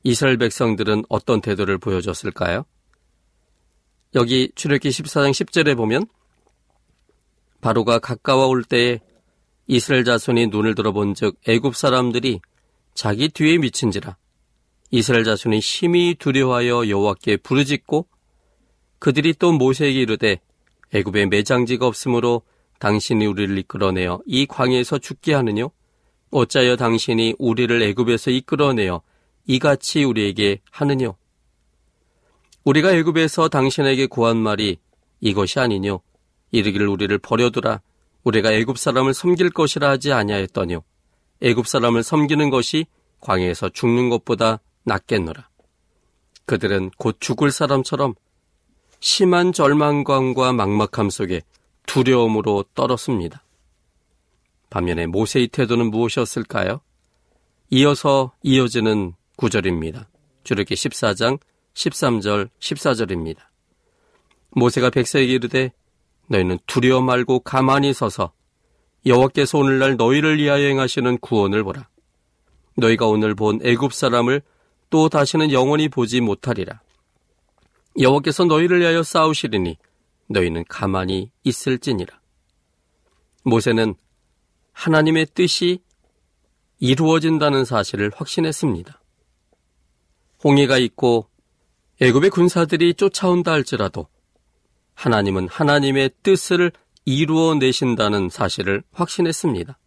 이스라엘 0.05 0.37
백성들은 0.37 1.05
어떤 1.09 1.41
태도를 1.41 1.79
보여줬을까요? 1.79 2.67
여기 4.15 4.53
출애기 4.55 4.91
14장 4.91 5.31
10절에 5.31 5.77
보면 5.77 6.07
바로가 7.63 7.99
가까워 7.99 8.47
올 8.47 8.63
때에 8.63 9.01
이스라엘 9.67 10.05
자손이 10.05 10.49
눈을 10.49 10.75
들어본즉 10.75 11.41
애굽 11.49 11.75
사람들이 11.75 12.41
자기 12.93 13.31
뒤에 13.31 13.57
미친지라 13.57 14.17
이스라엘 14.91 15.25
자손이 15.25 15.63
심히 15.63 16.15
두려워하여 16.19 16.89
여호와께 16.89 17.39
부르짖고 17.39 18.07
그들이 18.99 19.33
또 19.33 19.53
모세에게 19.53 20.03
이르되 20.03 20.39
애굽에 20.93 21.27
매장지가 21.27 21.87
없으므로 21.87 22.43
당신이 22.79 23.25
우리를 23.25 23.57
이끌어내어 23.57 24.21
이 24.27 24.45
광야에서 24.47 24.99
죽게 24.99 25.33
하느뇨 25.33 25.71
어짜여 26.31 26.77
당신이 26.77 27.37
우리를 27.39 27.83
애굽에서 27.83 28.31
이끌어내어 28.31 29.01
이같이 29.47 30.05
우리에게 30.05 30.61
하느뇨? 30.71 31.17
우리가 32.65 32.93
애굽에서 32.93 33.49
당신에게 33.49 34.07
구한 34.07 34.37
말이 34.37 34.79
이것이 35.21 35.61
아니뇨? 35.61 36.01
이르기를 36.51 36.89
우리를 36.89 37.17
버려두라. 37.19 37.81
우리가 38.23 38.53
애굽 38.53 38.79
사람을 38.79 39.13
섬길 39.13 39.51
것이라 39.51 39.91
하지 39.91 40.13
아니하였더뇨? 40.13 40.83
애굽 41.43 41.67
사람을 41.67 42.03
섬기는 42.03 42.49
것이 42.51 42.87
광야에서 43.21 43.71
죽는 43.71 44.09
것보다 44.09 44.61
낫겠노라. 44.85 45.49
그들은 46.47 46.91
곧 46.97 47.17
죽을 47.21 47.51
사람처럼 47.51 48.15
심한 49.01 49.53
절망감과 49.53 50.53
막막함 50.55 51.11
속에 51.11 51.43
두려움으로 51.87 52.65
떨었습니다. 52.75 53.43
반면에 54.71 55.07
모세의 55.07 55.49
태도는 55.49 55.91
무엇이었을까요? 55.91 56.81
이어서 57.71 58.33
이어지는 58.43 59.15
구절입니다. 59.37 60.09
주르기 60.45 60.75
14장 60.75 61.39
13절 61.75 62.51
14절입니다. 62.59 63.39
모세가 64.51 64.91
백성에게 64.91 65.33
이르되 65.33 65.73
너희는 66.29 66.59
두려워 66.67 67.01
말고 67.01 67.41
가만히 67.41 67.93
서서 67.93 68.33
여호와께서 69.07 69.59
오늘날 69.59 69.97
너희를 69.97 70.39
위하여 70.39 70.67
행하시는 70.67 71.19
구원을 71.19 71.65
보라. 71.65 71.89
너희가 72.77 73.07
오늘 73.07 73.35
본 73.35 73.61
애굽 73.63 73.93
사람을 73.93 74.43
또 74.91 75.09
다시는 75.09 75.53
영원히 75.53 75.89
보지 75.89 76.21
못하리라. 76.21 76.81
여호와께서 78.01 78.45
너희를 78.45 78.81
위하여 78.81 79.03
싸우시리니 79.03 79.77
너희는 80.29 80.65
가만히 80.69 81.31
있을지니라. 81.43 82.19
모세는 83.45 83.95
하나님의 84.73 85.27
뜻이 85.35 85.81
이루어진다는 86.81 87.65
사실을 87.65 88.11
확신했습니다. 88.15 89.01
홍해가 90.45 90.79
있고 90.79 91.29
애굽의 92.01 92.31
군사들이 92.31 92.95
쫓아온다 92.95 93.53
할지라도 93.53 94.07
하나님은 94.95 95.49
하나님의 95.49 96.11
뜻을 96.23 96.71
이루어 97.05 97.55
내신다는 97.55 98.29
사실을 98.29 98.83
확신했습니다. 98.93 99.79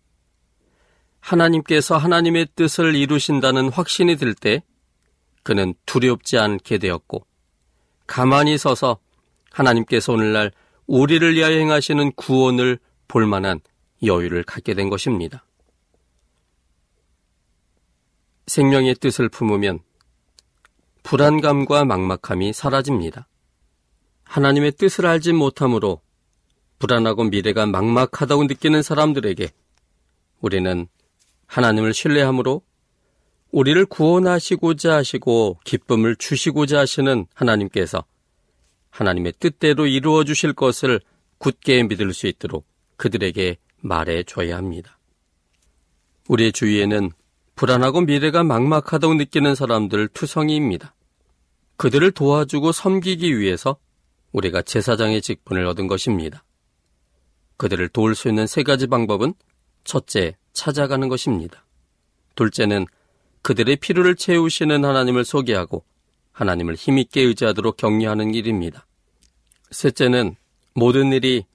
하나님께서 1.19 1.97
하나님의 1.97 2.49
뜻을 2.55 2.95
이루신다는 2.95 3.69
확신이 3.69 4.15
들 4.15 4.33
때 4.33 4.63
그는 5.43 5.73
두렵지 5.85 6.37
않게 6.37 6.77
되었고 6.77 7.25
가만히 8.05 8.57
서서 8.57 8.99
하나님께서 9.51 10.13
오늘날 10.13 10.51
우리를 10.87 11.35
위하여 11.35 11.57
행하시는 11.57 12.11
구원을 12.13 12.79
볼 13.07 13.25
만한 13.25 13.61
여유를 14.03 14.43
갖게 14.43 14.73
된 14.73 14.89
것입니다. 14.89 15.45
생명의 18.47 18.95
뜻을 18.95 19.29
품으면 19.29 19.79
불안감과 21.07 21.85
막막함이 21.85 22.51
사라집니다. 22.51 23.29
하나님의 24.25 24.73
뜻을 24.73 25.05
알지 25.05 25.31
못함으로 25.31 26.01
불안하고 26.79 27.23
미래가 27.23 27.65
막막하다고 27.65 28.43
느끼는 28.43 28.81
사람들에게 28.81 29.47
우리는 30.41 30.89
하나님을 31.45 31.93
신뢰함으로 31.93 32.61
우리를 33.51 33.85
구원하시고자 33.85 34.97
하시고 34.97 35.61
기쁨을 35.63 36.17
주시고자 36.17 36.79
하시는 36.79 37.25
하나님께서 37.33 38.03
하나님의 38.89 39.35
뜻대로 39.39 39.85
이루어 39.85 40.25
주실 40.25 40.51
것을 40.51 40.99
굳게 41.37 41.83
믿을 41.83 42.13
수 42.13 42.27
있도록 42.27 42.67
그들에게 42.97 43.55
말해 43.77 44.23
줘야 44.23 44.57
합니다. 44.57 44.99
우리의 46.27 46.51
주위에는 46.51 47.11
불안하고 47.55 48.01
미래가 48.01 48.43
막막하다고 48.43 49.13
느끼는 49.13 49.55
사람들 49.55 50.09
투성이입니다. 50.09 50.95
그들을 51.77 52.11
도와주고 52.11 52.71
섬기기 52.71 53.39
위해서 53.39 53.77
우리가 54.31 54.61
제사장의 54.61 55.21
직분을 55.21 55.65
얻은 55.67 55.87
것입니다. 55.87 56.43
그들을 57.57 57.87
도울 57.89 58.15
수 58.15 58.27
있는 58.27 58.45
세 58.45 58.63
가지 58.63 58.87
방법은 58.87 59.33
첫째, 59.83 60.35
찾아가는 60.53 61.07
것입니다. 61.07 61.63
둘째는 62.35 62.85
그들의 63.41 63.77
필요를 63.77 64.15
채우시는 64.15 64.83
하나님을 64.83 65.23
소개하고 65.23 65.83
하나님을 66.33 66.75
힘있게 66.75 67.21
의지하도록 67.21 67.77
격려하는 67.77 68.33
일입니다. 68.33 68.85
셋째는 69.71 70.35
모든 70.73 71.11
일이 71.11 71.45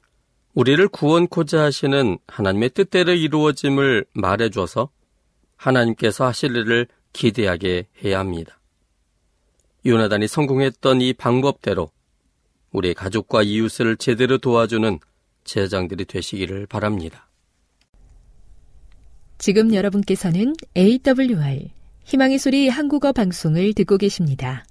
우리를 0.54 0.86
구원코자 0.88 1.62
하시는 1.62 2.18
하나님의 2.26 2.70
뜻대로 2.70 3.12
이루어짐을 3.12 4.06
말해줘서 4.12 4.90
하나님께서 5.56 6.26
하실 6.26 6.56
일을 6.56 6.88
기대하게 7.12 7.86
해야 8.02 8.18
합니다. 8.18 8.58
요나단이 9.84 10.28
성공했던 10.28 11.00
이 11.00 11.12
방법대로 11.12 11.90
우리 12.70 12.94
가족과 12.94 13.42
이웃을 13.42 13.96
제대로 13.96 14.38
도와주는 14.38 14.98
제장들이 15.44 16.04
되시기를 16.04 16.66
바랍니다. 16.66 17.28
지금 19.38 19.74
여러분께서는 19.74 20.54
AWR 20.76 21.70
희망의 22.04 22.38
소리 22.38 22.68
한국어 22.68 23.12
방송을 23.12 23.74
듣고 23.74 23.98
계십니다. 23.98 24.64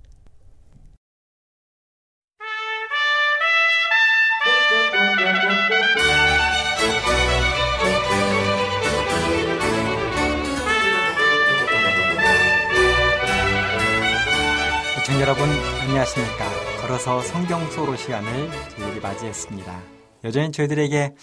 여러분 15.21 15.47
안녕하십니까 15.81 16.49
걸어서 16.81 17.21
성경 17.21 17.69
소로 17.69 17.95
시간을 17.95 18.49
저희들이 18.75 18.99
맞이했습니다 18.99 19.81
여전히 20.23 20.51
저희들에게 20.51 21.13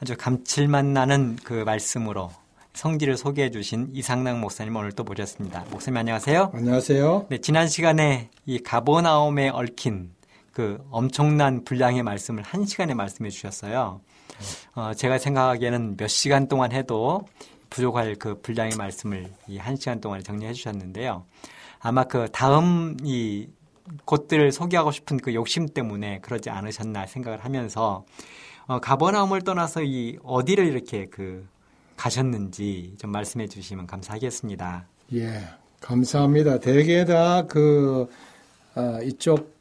아주 0.00 0.16
감칠맛 0.16 0.84
나는 0.84 1.34
그 1.42 1.64
말씀으로 1.64 2.30
성질을 2.74 3.16
소개해 3.16 3.50
주신 3.50 3.90
이상락 3.92 4.38
목사님 4.38 4.76
오늘 4.76 4.92
또 4.92 5.02
모셨습니다. 5.02 5.64
목사님 5.70 5.96
안녕하세요. 5.98 6.52
안녕하세요. 6.54 7.26
네, 7.28 7.38
지난 7.38 7.66
시간에 7.66 8.30
이 8.46 8.60
가버나움에 8.60 9.48
얽힌 9.48 10.12
그 10.52 10.78
엄청난 10.90 11.64
분량의 11.64 12.04
말씀을 12.04 12.44
한 12.44 12.64
시간에 12.64 12.94
말씀해 12.94 13.30
주셨어요. 13.30 14.00
어, 14.76 14.92
제가 14.94 15.18
생각하기에는 15.18 15.96
몇 15.96 16.06
시간 16.06 16.46
동안 16.46 16.70
해도 16.70 17.26
부족할 17.70 18.14
그 18.14 18.40
분량의 18.40 18.76
말씀을 18.76 19.28
이 19.48 19.58
한 19.58 19.74
시간 19.76 20.00
동안에 20.00 20.22
정리해 20.22 20.52
주셨는데요. 20.52 21.24
아마 21.80 22.04
그 22.04 22.28
다음 22.30 22.96
이 23.02 23.48
곳들을 24.04 24.52
소개하고 24.52 24.92
싶은 24.92 25.16
그 25.16 25.34
욕심 25.34 25.66
때문에 25.66 26.20
그러지 26.20 26.50
않으셨나 26.50 27.06
생각을 27.06 27.44
하면서 27.44 28.04
어, 28.66 28.78
가버나움을 28.78 29.42
떠나서 29.42 29.82
이 29.82 30.18
어디를 30.22 30.66
이렇게 30.66 31.06
그 31.06 31.46
가셨는지 31.96 32.94
좀 32.98 33.10
말씀해 33.10 33.48
주시면 33.48 33.86
감사하겠습니다. 33.86 34.86
예, 35.14 35.40
감사합니다. 35.80 36.60
대개 36.60 37.04
다그 37.04 38.08
어, 38.76 38.98
이쪽 39.02 39.58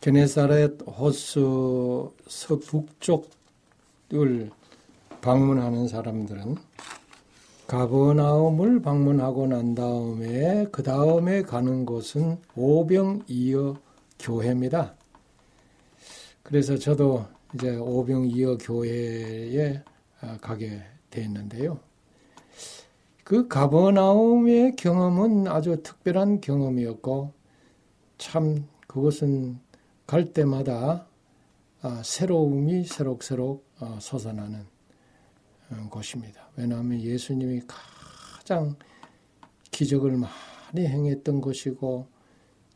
게네사렛 0.00 0.78
호수 0.86 2.14
서북쪽을 2.26 3.30
방문하는 5.20 5.88
사람들은 5.88 6.56
가버나움을 7.70 8.82
방문하고 8.82 9.46
난 9.46 9.76
다음에 9.76 10.66
그 10.72 10.82
다음에 10.82 11.42
가는 11.42 11.86
곳은 11.86 12.36
오병이어 12.56 13.76
교회입니다. 14.18 14.96
그래서 16.42 16.76
저도 16.76 17.26
이제 17.54 17.76
오병이어 17.76 18.58
교회에 18.58 19.84
어, 20.20 20.36
가게 20.40 20.82
됐는데요. 21.10 21.78
그 23.22 23.46
가버나움의 23.46 24.74
경험은 24.74 25.46
아주 25.46 25.80
특별한 25.84 26.40
경험이었고 26.40 27.32
참 28.18 28.66
그것은 28.88 29.60
갈 30.08 30.32
때마다 30.32 31.06
아, 31.82 32.02
새로움이 32.04 32.82
새록새록 32.86 33.64
어, 33.78 33.96
솟아나는 34.00 34.66
어, 35.70 35.88
곳입니다. 35.88 36.49
왜냐하면 36.56 37.00
예수님이 37.00 37.62
가장 37.66 38.76
기적을 39.70 40.16
많이 40.16 40.86
행했던 40.86 41.40
곳이고 41.40 42.06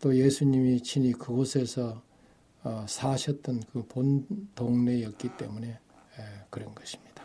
또 0.01 0.17
예수님이 0.17 0.83
친히 0.83 1.13
그곳에서 1.13 2.03
어, 2.63 2.85
사셨던 2.89 3.63
그 3.73 3.83
본 3.83 4.27
동네였기 4.55 5.37
때문에 5.37 5.79
그런 6.51 6.75
것입니다. 6.75 7.25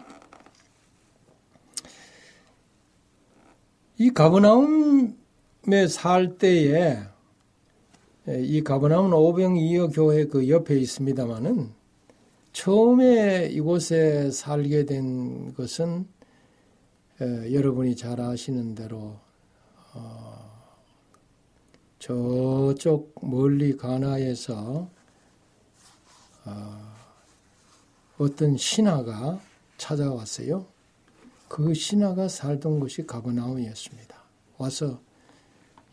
이 3.97 4.09
가버나움에 4.09 5.87
살 5.89 6.37
때에 6.37 6.97
이 8.27 8.61
가버나움 8.63 9.13
오병이어 9.13 9.89
교회 9.89 10.25
그 10.25 10.49
옆에 10.49 10.77
있습니다마는 10.79 11.71
처음에 12.53 13.47
이곳에 13.47 14.31
살게 14.31 14.85
된 14.85 15.53
것은 15.53 16.07
여러분이 17.21 17.95
잘 17.97 18.21
아시는 18.21 18.75
대로 18.75 19.17
어, 19.93 20.49
저쪽 21.99 23.13
멀리 23.21 23.75
가나에서 23.75 24.89
어, 26.45 26.93
어떤 28.17 28.55
신하가 28.55 29.41
찾아왔어요. 29.77 30.65
그 31.49 31.73
신하가 31.73 32.29
살던 32.29 32.79
곳이 32.79 33.05
가버나움이었습니다. 33.05 34.15
와서 34.57 35.01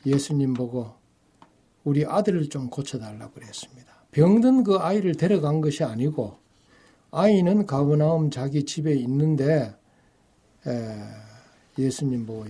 예수님 0.05 0.55
보고 0.55 0.95
우리 1.83 2.07
아들을 2.07 2.49
좀 2.51 2.70
고쳐달라고 2.70 3.33
그랬습니다. 3.33 3.93
병든 4.12 4.64
그 4.64 4.77
아이를 4.77 5.16
데려간 5.16 5.61
것이 5.61 5.83
아니고 5.83 6.39
아이는 7.11 7.66
가버나움 7.66 8.31
자기 8.31 8.64
집에 8.64 8.95
있는데 8.95 9.74
예수님 11.79 12.27
보고 12.27 12.47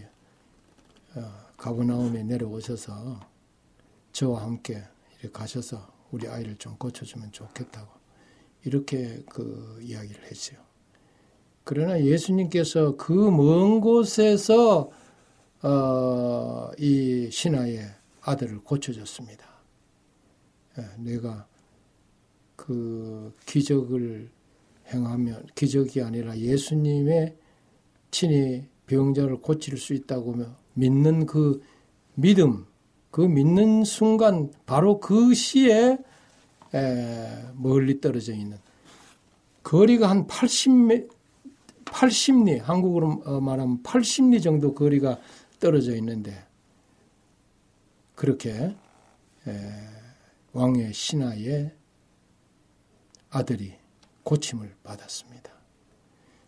어, 1.14 1.46
가버나움에 1.56 2.22
내려오셔서 2.22 3.20
저와 4.12 4.42
함께 4.42 4.82
가셔서 5.32 5.94
우리 6.10 6.28
아이를 6.28 6.56
좀 6.56 6.76
고쳐주면 6.76 7.32
좋겠다고 7.32 7.88
이렇게 8.64 9.22
그 9.28 9.78
이야기를 9.82 10.24
했어요. 10.30 10.58
그러나 11.64 12.00
예수님께서 12.00 12.96
그 12.96 13.12
먼 13.30 13.80
곳에서 13.80 14.90
어, 15.62 16.70
이 16.78 17.28
신하의 17.30 17.90
아들을 18.22 18.60
고쳐줬습니다. 18.60 19.44
예, 20.78 20.84
내가 20.98 21.46
그 22.54 23.34
기적을 23.46 24.30
행하면 24.88 25.46
기적이 25.54 26.02
아니라 26.02 26.36
예수님의 26.38 27.36
친히 28.16 28.66
병자를 28.86 29.42
고칠 29.42 29.76
수 29.76 29.92
있다고 29.92 30.36
믿는 30.72 31.26
그 31.26 31.62
믿음, 32.14 32.64
그 33.10 33.20
믿는 33.20 33.84
순간 33.84 34.50
바로 34.64 35.00
그 35.00 35.34
시에 35.34 35.98
멀리 37.56 38.00
떨어져 38.00 38.32
있는 38.32 38.58
거리가 39.62 40.08
한 40.08 40.26
80, 40.26 41.10
80리, 41.84 42.62
한국으로 42.62 43.22
어, 43.26 43.40
말하면 43.40 43.82
80리 43.82 44.42
정도 44.42 44.72
거리가 44.72 45.18
떨어져 45.60 45.94
있는데 45.96 46.42
그렇게 48.14 48.74
왕의 50.52 50.94
신하의 50.94 51.70
아들이 53.28 53.74
고침을 54.22 54.74
받았습니다. 54.82 55.52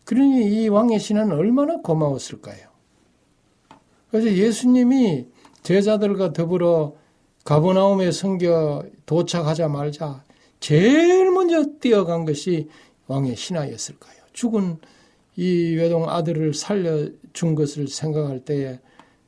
그러니 0.09 0.63
이 0.63 0.69
왕의 0.69 1.01
신하는 1.01 1.37
얼마나 1.37 1.83
고마웠을까요? 1.83 2.67
그래서 4.11 4.33
예수님이 4.33 5.27
제자들과 5.63 6.33
더불어 6.33 6.95
가버나움에 7.45 8.11
성겨 8.11 8.87
도착하자마자 9.05 10.25
제일 10.61 11.31
먼저 11.31 11.63
뛰어간 11.79 12.25
것이 12.25 12.71
왕의 13.07 13.37
신하였을까요? 13.37 14.17
죽은 14.33 14.79
이 15.37 15.75
외동 15.77 16.09
아들을 16.09 16.55
살려준 16.55 17.55
것을 17.55 17.89
생각할 17.89 18.47
때에 18.47 18.81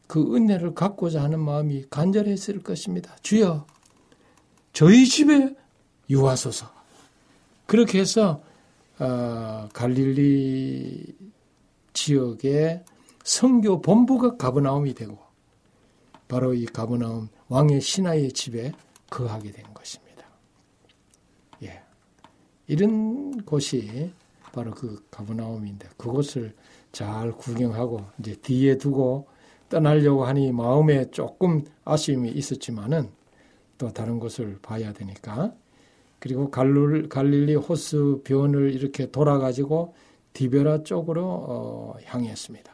그 0.07 0.35
은혜를 0.35 0.73
갖고자 0.73 1.23
하는 1.23 1.41
마음이 1.41 1.85
간절했을 1.91 2.63
것입니다. 2.63 3.15
주여, 3.21 3.67
저희 4.73 5.05
집에 5.05 5.55
유하소서. 6.09 6.73
그렇게 7.67 8.01
해서 8.01 8.43
어, 9.01 9.69
갈릴리 9.73 11.17
지역의 11.95 12.85
성교 13.25 13.81
본부가 13.81 14.37
가버나움이 14.37 14.95
되고 14.95 15.19
바로 16.29 16.55
이 16.55 16.67
가버나움 16.67 17.29
왕의 17.49 17.81
신하의 17.81 18.33
집에 18.33 18.73
거하게 19.09 19.53
된 19.53 19.65
것입니다. 19.75 20.27
예, 21.63 21.83
이런 22.67 23.43
곳이 23.45 24.13
바로 24.53 24.73
그 24.73 25.05
가버나움인데 25.11 25.89
그곳을 25.97 26.55
잘 26.93 27.33
구경하고 27.33 28.05
이제 28.19 28.35
뒤에 28.37 28.77
두고 28.77 29.29
떠나려고 29.69 30.25
하니 30.25 30.53
마음에 30.53 31.11
조금 31.11 31.65
아쉬움이 31.85 32.31
있었지만은 32.31 33.11
또 33.79 33.93
다른 33.93 34.19
곳을 34.19 34.59
봐야 34.61 34.93
되니까 34.93 35.55
그리고 36.21 36.51
갈룰, 36.51 37.09
갈릴리 37.09 37.57
호스 37.57 38.21
변을 38.23 38.75
이렇게 38.75 39.11
돌아가지고 39.11 39.95
디베라 40.35 40.85
쪽으로 40.85 41.25
어, 41.25 41.95
향했습니다. 42.05 42.73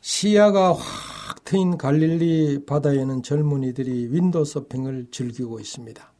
시야가 0.00 0.72
확 0.72 1.44
트인 1.44 1.78
갈릴리 1.78 2.64
바다에는 2.64 3.22
젊은이들이 3.22 4.12
윈도 4.12 4.44
서핑을 4.44 5.08
즐기고 5.10 5.60
있습니다. 5.60 6.12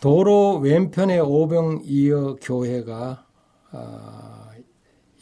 도로 0.00 0.58
왼편에 0.58 1.18
오병이어 1.18 2.36
교회가 2.42 3.26
아, 3.70 4.50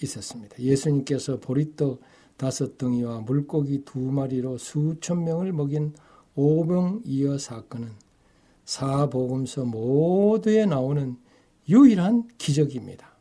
있었습니다. 0.03 0.59
예수님께서 0.59 1.39
보리떡 1.41 2.01
다섯 2.37 2.77
덩이와 2.79 3.21
물고기 3.21 3.85
두 3.85 3.99
마리로 3.99 4.59
수천 4.59 5.25
명을 5.25 5.53
먹인 5.53 5.95
오병 6.37 7.03
이어 7.05 7.39
사건은 7.39 7.91
사복음서 8.65 9.65
모두에 9.65 10.67
나오는 10.67 11.17
유일한 11.69 12.29
기적입니다. 12.39 13.15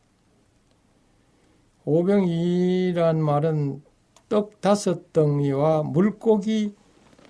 오병이란 1.84 3.22
말은 3.22 3.82
떡 4.28 4.60
다섯 4.60 5.12
덩이와 5.12 5.82
물고기 5.82 6.74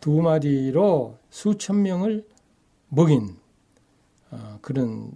두 0.01 0.23
마리로 0.23 1.19
수천 1.31 1.83
명을 1.83 2.27
먹인 2.89 3.37
어, 4.31 4.59
그런 4.63 5.13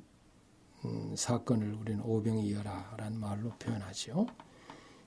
음, 0.85 1.14
사건을 1.16 1.75
우리는 1.75 2.03
오병이어라라는 2.05 3.19
말로 3.19 3.51
표현하죠. 3.59 4.27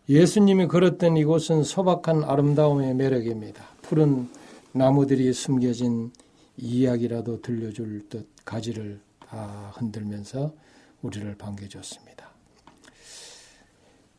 예수님이 0.10 0.68
걸었던 0.68 1.18
이곳은 1.18 1.64
소박한 1.64 2.24
아름다움의 2.24 2.96
매력입니다. 2.96 3.64
푸른 3.82 4.30
나무들이 4.74 5.34
숨겨진 5.34 6.12
이야기라도 6.58 7.42
들려줄 7.42 8.08
듯 8.10 8.28
가지를 8.46 9.00
다 9.20 9.72
흔들면서 9.76 10.54
우리를 11.02 11.36
반겨줬습니다. 11.38 12.30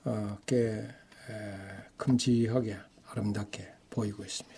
어, 0.04 0.38
꽤 0.46 0.88
큼지하게 1.98 2.78
아름답게 3.06 3.68
보이고 3.90 4.24
있습니다. 4.24 4.57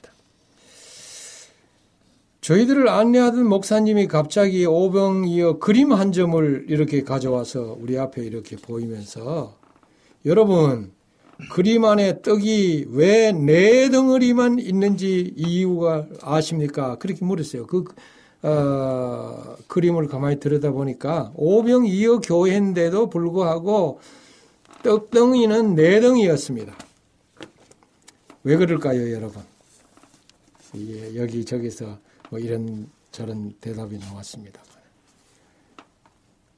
저희들을 2.49 2.89
안내하던 2.89 3.47
목사님이 3.47 4.07
갑자기 4.07 4.65
오병이어 4.65 5.59
그림 5.59 5.93
한 5.93 6.11
점을 6.11 6.65
이렇게 6.67 7.03
가져와서 7.03 7.77
우리 7.79 7.95
앞에 7.99 8.23
이렇게 8.23 8.55
보이면서 8.55 9.55
여러분 10.25 10.91
그림 11.51 11.85
안에 11.85 12.23
떡이 12.23 12.87
왜 12.89 13.31
네 13.33 13.91
덩어리만 13.91 14.57
있는지 14.57 15.31
이유가 15.35 16.07
아십니까? 16.23 16.95
그렇게 16.97 17.23
물었어요. 17.23 17.67
그 17.67 17.83
어, 18.41 19.55
그림을 19.67 20.07
가만히 20.07 20.39
들여다보니까 20.39 21.33
오병이어 21.35 22.21
교회인데도 22.21 23.09
불구하고 23.09 23.99
떡덩이는 24.81 25.75
네 25.75 26.01
덩이였습니다. 26.01 26.75
왜 28.43 28.57
그럴까요, 28.57 29.11
여러분? 29.11 29.43
예, 30.77 31.15
여기 31.15 31.45
저기서 31.45 32.08
뭐 32.29 32.39
이런 32.39 32.89
저런 33.11 33.53
대답이 33.59 33.97
나왔습니다. 33.97 34.61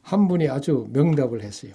한 0.02 0.28
분이 0.28 0.50
아주 0.50 0.88
명답을 0.92 1.42
했어요. 1.42 1.74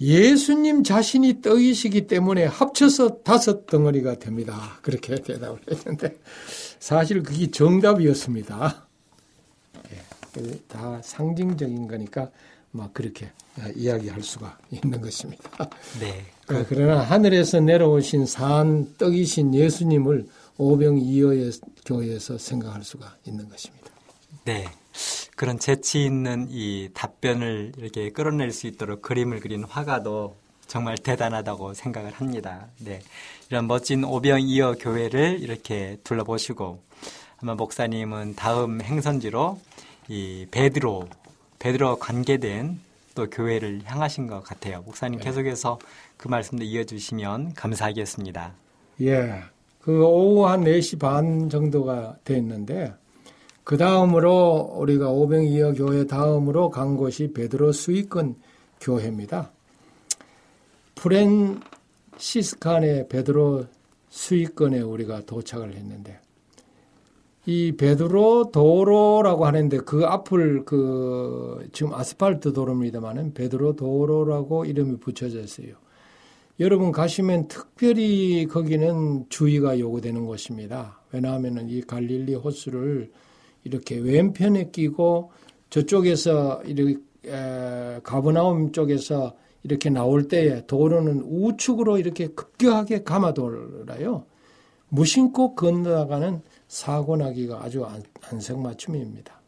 예수님 0.00 0.82
자신이 0.82 1.40
떡이시기 1.40 2.08
때문에 2.08 2.44
합쳐서 2.46 3.22
다섯 3.22 3.66
덩어리가 3.66 4.18
됩니다. 4.18 4.78
그렇게 4.82 5.14
대답을 5.22 5.60
했는데 5.70 6.18
사실 6.80 7.22
그게 7.22 7.50
정답이었습니다. 7.50 8.86
예, 9.92 10.58
다 10.66 11.00
상징적인 11.02 11.86
거니까 11.86 12.30
막 12.72 12.92
그렇게 12.92 13.30
이야기할 13.76 14.22
수가 14.22 14.58
있는 14.70 15.00
것입니다. 15.00 15.70
네. 16.00 16.24
그, 16.46 16.66
그러나 16.68 17.00
하늘에서 17.00 17.60
내려오신 17.60 18.26
산 18.26 18.92
떡이신 18.98 19.54
예수님을 19.54 20.26
오병이어의 20.56 21.52
교회에서 21.84 22.38
생각할 22.38 22.84
수가 22.84 23.16
있는 23.26 23.48
것입니다. 23.48 23.90
네. 24.44 24.66
그런 25.36 25.58
재치 25.58 26.04
있는 26.04 26.46
이 26.50 26.90
답변을 26.94 27.72
이렇게 27.76 28.10
끌어낼 28.10 28.52
수 28.52 28.66
있도록 28.66 29.02
그림을 29.02 29.40
그린 29.40 29.64
화가도 29.64 30.36
정말 30.66 30.96
대단하다고 30.96 31.74
생각을 31.74 32.12
합니다. 32.12 32.68
네. 32.78 33.00
이런 33.50 33.66
멋진 33.66 34.04
오병이어 34.04 34.76
교회를 34.78 35.40
이렇게 35.40 35.98
둘러보시고 36.04 36.80
아마 37.38 37.54
목사님은 37.54 38.36
다음 38.36 38.80
행선지로 38.80 39.60
이 40.08 40.46
베드로 40.50 41.08
베드로 41.58 41.98
관계된 41.98 42.80
또 43.14 43.30
교회를 43.30 43.82
향하신 43.84 44.26
것 44.26 44.42
같아요. 44.42 44.82
목사님 44.82 45.18
네. 45.18 45.24
계속해서 45.24 45.78
그 46.16 46.28
말씀도 46.28 46.64
이어주시면 46.64 47.54
감사하겠습니다. 47.54 48.54
예. 49.02 49.42
그 49.84 50.02
오후 50.02 50.46
한 50.46 50.64
4시 50.64 50.98
반 50.98 51.50
정도가 51.50 52.16
됐는데 52.24 52.94
그 53.64 53.76
다음으로 53.76 54.76
우리가 54.78 55.10
오병이어 55.10 55.74
교회 55.74 56.06
다음으로 56.06 56.70
간 56.70 56.96
곳이 56.96 57.34
베드로 57.34 57.72
수익권 57.72 58.36
교회입니다. 58.80 59.52
Franciscan의 62.14 63.08
베드로 63.10 63.66
수익권에 64.08 64.80
우리가 64.80 65.20
도착을 65.26 65.74
했는데 65.74 66.18
이 67.44 67.72
베드로 67.76 68.52
도로라고 68.52 69.44
하는데 69.44 69.76
그 69.80 70.06
앞을 70.06 70.64
그 70.64 71.68
지금 71.74 71.92
아스팔트 71.92 72.54
도로입니다만은 72.54 73.34
베드로 73.34 73.76
도로라고 73.76 74.64
이름이 74.64 74.96
붙여져 74.96 75.40
있어요. 75.40 75.83
여러분 76.60 76.92
가시면 76.92 77.48
특별히 77.48 78.46
거기는 78.46 79.26
주의가 79.28 79.80
요구되는 79.80 80.24
곳입니다. 80.24 81.00
왜냐하면은 81.10 81.68
이 81.68 81.80
갈릴리 81.80 82.36
호수를 82.36 83.10
이렇게 83.64 83.96
왼편에 83.96 84.70
끼고 84.70 85.32
저쪽에서 85.70 86.62
이렇게 86.64 87.00
가브나움 88.04 88.70
쪽에서 88.70 89.34
이렇게 89.64 89.90
나올 89.90 90.28
때에 90.28 90.64
도로는 90.66 91.22
우측으로 91.24 91.98
이렇게 91.98 92.28
급격하게 92.28 93.02
감아 93.02 93.34
돌아요. 93.34 94.24
무심코 94.90 95.56
건너가는 95.56 96.40
사고 96.68 97.16
나기가 97.16 97.64
아주 97.64 97.84
안성맞춤입니다. 98.20 99.40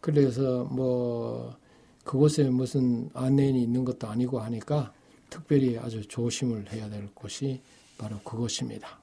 그래서 0.00 0.64
뭐 0.64 1.54
그곳에 2.02 2.44
무슨 2.44 3.10
안내인이 3.12 3.62
있는 3.62 3.84
것도 3.84 4.06
아니고 4.06 4.38
하니까 4.38 4.92
특별히 5.34 5.76
아주 5.78 6.06
조심을 6.06 6.72
해야 6.72 6.88
될 6.88 7.08
곳이 7.12 7.60
바로 7.98 8.18
그것입니다. 8.20 9.00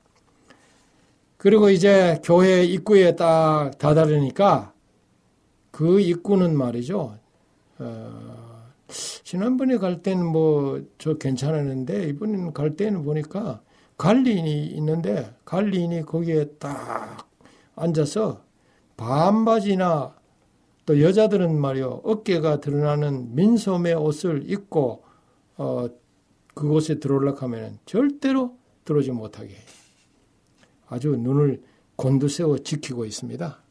그리고 1.35 1.69
이제 1.69 2.21
교회 2.23 2.63
입구에 2.63 3.17
딱 3.17 3.77
다다르니까 3.77 4.71
그 5.71 5.99
입구는 5.99 6.55
말이죠. 6.55 7.17
어, 7.79 8.71
지난번에 8.87 9.77
갈 9.77 10.01
때는 10.01 10.25
뭐 10.25 10.81
저 10.97 11.15
괜찮았는데 11.15 12.07
이번에는 12.09 12.53
갈 12.53 12.77
때는 12.77 13.03
보니까 13.03 13.61
관리인이 13.97 14.67
있는데 14.67 15.33
관리인이 15.43 16.05
거기에 16.05 16.45
딱 16.59 17.27
앉아서 17.75 18.41
반바지나 18.95 20.15
또 20.85 21.01
여자들은 21.01 21.59
말이요 21.59 22.01
어깨가 22.03 22.61
드러나는 22.61 23.35
민소매 23.35 23.93
옷을 23.93 24.49
입고 24.49 25.03
어 25.57 25.87
그곳에 26.53 26.99
들어올라 26.99 27.33
하면 27.37 27.79
절대로 27.85 28.57
들어오지 28.85 29.11
못하게. 29.11 29.55
아주 30.87 31.15
눈을 31.15 31.61
곤두세워 31.95 32.59
지키고 32.59 33.05
있습니다. 33.05 33.61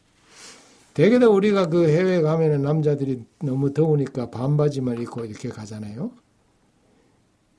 대개도 0.94 1.34
우리가 1.34 1.68
그 1.68 1.88
해외 1.88 2.20
가면은 2.20 2.62
남자들이 2.62 3.24
너무 3.42 3.72
더우니까 3.72 4.30
반바지만 4.30 5.00
입고 5.02 5.24
이렇게 5.24 5.48
가잖아요. 5.48 6.10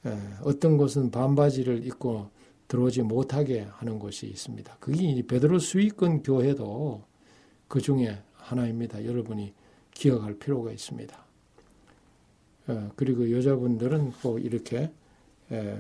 예, 0.06 0.18
어떤 0.44 0.78
곳은 0.78 1.12
반바지를 1.12 1.86
입고 1.86 2.30
들어오지 2.68 3.04
못하게 3.04 3.68
하는 3.74 4.00
곳이 4.00 4.28
있습니다. 4.28 4.78
그게 4.80 5.22
베드로 5.26 5.60
수익권 5.60 6.24
교회도 6.24 7.04
그 7.68 7.82
중에 7.82 8.22
하나입니다. 8.34 9.06
여러분이 9.06 9.54
기억할 9.92 10.36
필요가 10.36 10.72
있습니다. 10.72 11.26
예, 12.70 12.90
그리고 12.96 13.32
여자분들은 13.32 14.12
꼭 14.22 14.40
이렇게 14.44 14.92
예, 15.52 15.78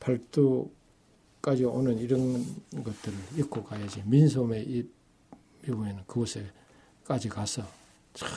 팔뚝까지 0.00 1.64
오는 1.64 1.98
이런 1.98 2.44
것들을 2.72 3.16
입고 3.38 3.62
가야지. 3.62 4.02
민소매 4.04 4.60
입으면 5.62 6.02
그곳에까지 6.06 7.28
가서 7.28 7.62
참, 8.12 8.28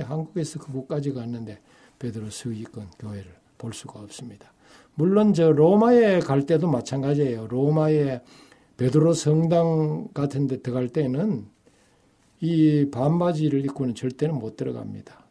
한국에서 0.00 0.58
그곳까지 0.58 1.12
갔는데 1.12 1.60
베드로 1.98 2.30
수익권 2.30 2.90
교회를 2.98 3.34
볼 3.58 3.72
수가 3.72 4.00
없습니다. 4.00 4.52
물론 4.94 5.34
저 5.34 5.52
로마에 5.52 6.20
갈 6.20 6.46
때도 6.46 6.68
마찬가지예요. 6.68 7.46
로마에 7.48 8.22
베드로 8.76 9.12
성당 9.12 10.08
같은 10.12 10.46
데 10.46 10.60
들어갈 10.60 10.88
때는 10.88 11.46
이 12.40 12.88
반바지를 12.90 13.64
입고는 13.66 13.94
절대는 13.94 14.34
못 14.34 14.56
들어갑니다. 14.56 15.24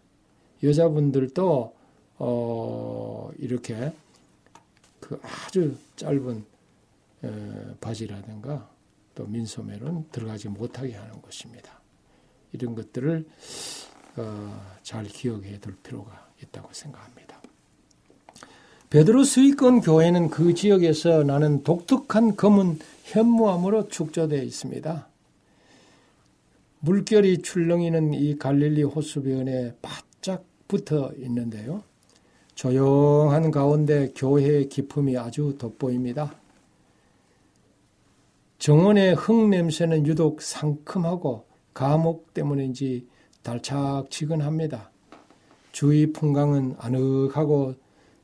여자분들도 0.63 1.75
어 2.18 3.30
이렇게 3.38 3.91
그 4.99 5.20
아주 5.22 5.76
짧은 5.95 6.45
에, 7.24 7.76
바지라든가 7.80 8.70
또 9.13 9.26
민소매는 9.26 10.09
들어가지 10.11 10.49
못하게 10.49 10.93
하는 10.95 11.22
것입니다. 11.22 11.80
이런 12.51 12.76
것들을 12.76 13.26
어, 14.18 14.76
잘 14.84 15.05
기억해 15.05 15.59
둘 15.59 15.76
필요가 15.84 16.30
있다고 16.41 16.70
생각합니다. 16.72 17.41
베드로 18.89 19.24
수익권 19.24 19.82
교회는 19.82 20.30
그 20.30 20.53
지역에서 20.53 21.24
나는 21.24 21.63
독특한 21.63 22.36
검은 22.36 22.80
현무암으로 23.03 23.89
축조되어 23.89 24.41
있습니다. 24.41 25.07
물결이 26.80 27.41
출렁이는 27.41 28.13
이 28.13 28.38
갈릴리 28.38 28.84
호수변에 28.84 29.76
바짝 29.82 30.45
붙어 30.68 31.11
있는데요. 31.18 31.84
조용한 32.56 33.51
가운데 33.51 34.12
교회의 34.16 34.70
기품이 34.70 35.18
아주 35.18 35.56
돋보입니다. 35.58 36.36
정원의 38.58 39.16
흙 39.16 39.49
냄새는 39.49 40.08
유독 40.08 40.41
상큼하고 40.41 41.45
감옥 41.74 42.34
때문인지 42.34 43.08
달착지근합니다. 43.43 44.89
주위 45.72 46.12
풍광은 46.12 46.78
아늑하고 46.80 47.76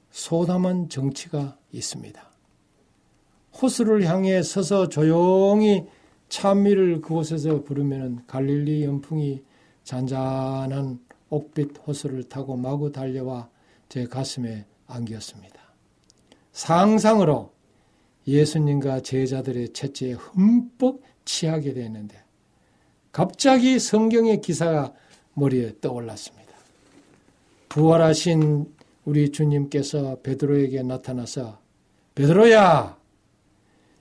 소담한 0.09 0.87
정치가 0.87 1.57
있습니다. 1.73 2.31
호수를 3.61 4.05
향해 4.05 4.41
서서 4.41 4.87
조용히 4.87 5.85
찬미를 6.29 7.01
그곳에서 7.01 7.61
부르면 7.63 8.23
갈릴리 8.25 8.85
연풍이 8.85 9.43
잔잔한 9.83 10.99
옥빛 11.29 11.85
호수를 11.85 12.23
타고 12.23 12.55
마구 12.55 12.91
달려와 12.91 13.50
제 13.91 14.07
가슴에 14.07 14.65
안겼습니다. 14.87 15.59
상상으로 16.53 17.51
예수님과 18.25 19.01
제자들의 19.01 19.73
채찍에 19.73 20.13
흠뻑 20.13 21.01
취하게 21.25 21.73
되는데 21.73 22.23
갑자기 23.11 23.79
성경의 23.79 24.39
기사가 24.39 24.93
머리에 25.33 25.73
떠올랐습니다. 25.81 26.53
부활하신 27.67 28.73
우리 29.03 29.29
주님께서 29.29 30.21
베드로에게 30.21 30.83
나타나서 30.83 31.59
베드로야 32.15 32.97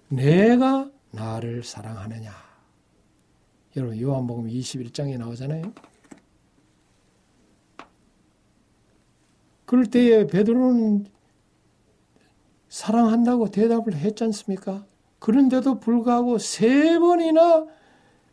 내가 0.06 0.88
나를 1.10 1.64
사랑하느냐 1.64 2.32
여러분 3.76 4.00
요한복음 4.00 4.46
21장에 4.50 5.18
나오잖아요. 5.18 5.89
그럴 9.70 9.86
때에 9.86 10.26
베드로는 10.26 11.06
사랑한다고 12.68 13.52
대답을 13.52 13.94
했지 13.94 14.24
않습니까? 14.24 14.84
그런데도 15.20 15.78
불구하고 15.78 16.38
세 16.38 16.98
번이나 16.98 17.68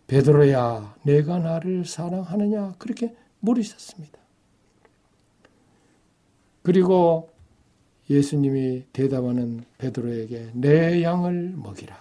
베드로야 0.07 0.95
내가 1.03 1.38
나를 1.38 1.85
사랑하느냐 1.85 2.73
그렇게 2.79 3.15
물으셨습니다. 3.41 4.17
그리고 6.63 7.29
예수님이 8.09 8.85
대답하는 8.91 9.63
베드로에게 9.77 10.53
내 10.55 11.03
양을 11.03 11.53
먹이라. 11.55 11.95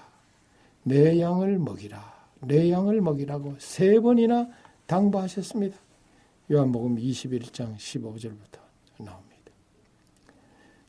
내 0.85 1.21
양을 1.21 1.59
먹이라. 1.59 2.29
내 2.41 2.71
양을 2.71 3.03
먹이라고 3.03 3.57
세 3.59 4.01
번이나 4.01 4.49
당부하셨습니다. 4.87 5.77
요한복음 6.51 6.97
21장 6.97 7.77
15절부터 7.77 8.61
나옵니다. 8.99 9.26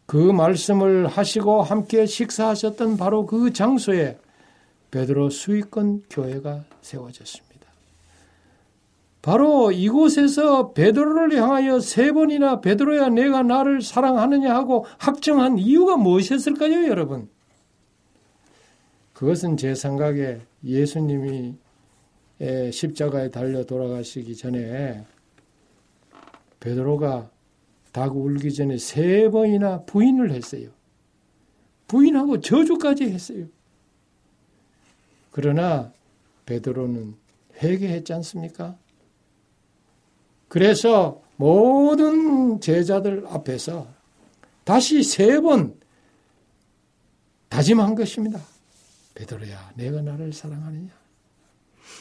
그 0.08 0.16
말씀을 0.16 1.05
하시고 1.08 1.62
함께 1.62 2.05
식사하셨던 2.05 2.97
바로 2.97 3.26
그 3.26 3.53
장소에 3.53 4.18
베드로 4.89 5.30
수익권 5.30 6.03
교회가 6.10 6.64
세워졌습니다. 6.82 7.68
바로 9.22 9.74
이곳에서 9.74 10.72
베드로를 10.72 11.36
향하여 11.36 11.82
세 11.82 12.14
번이나 12.14 12.62
베드로야 12.62 13.10
내가 13.10 13.43
나를 13.43 13.82
사랑하느냐 13.82 14.55
하고 14.55 14.86
확정한 14.97 15.58
이유가 15.58 15.97
무엇이었을까요, 15.97 16.88
여러분? 16.88 17.28
그것은 19.12 19.58
제 19.58 19.76
생각에 19.76 20.39
예수님이 20.64 21.55
십자가에 22.72 23.30
달려 23.30 23.66
돌아가시기 23.66 24.38
전에 24.38 25.05
베드로가 26.62 27.30
닭 27.92 28.16
울기 28.16 28.54
전에 28.54 28.78
세 28.78 29.30
번이나 29.30 29.84
부인을 29.84 30.32
했어요. 30.32 30.70
부인하고 31.88 32.42
저주까지 32.42 33.06
했어요. 33.06 33.46
그러나 35.32 35.92
베드로는 36.46 37.16
회개했지 37.62 38.14
않습니까? 38.14 38.78
그래서 40.48 41.22
모든 41.36 42.60
제자들 42.60 43.26
앞에서 43.28 43.88
다시 44.64 45.04
세 45.04 45.40
번 45.42 45.80
다짐한 47.50 47.96
것입니다. 47.96 48.42
베드로야, 49.16 49.72
내가 49.76 50.02
나를 50.02 50.34
사랑하느냐? 50.34 50.90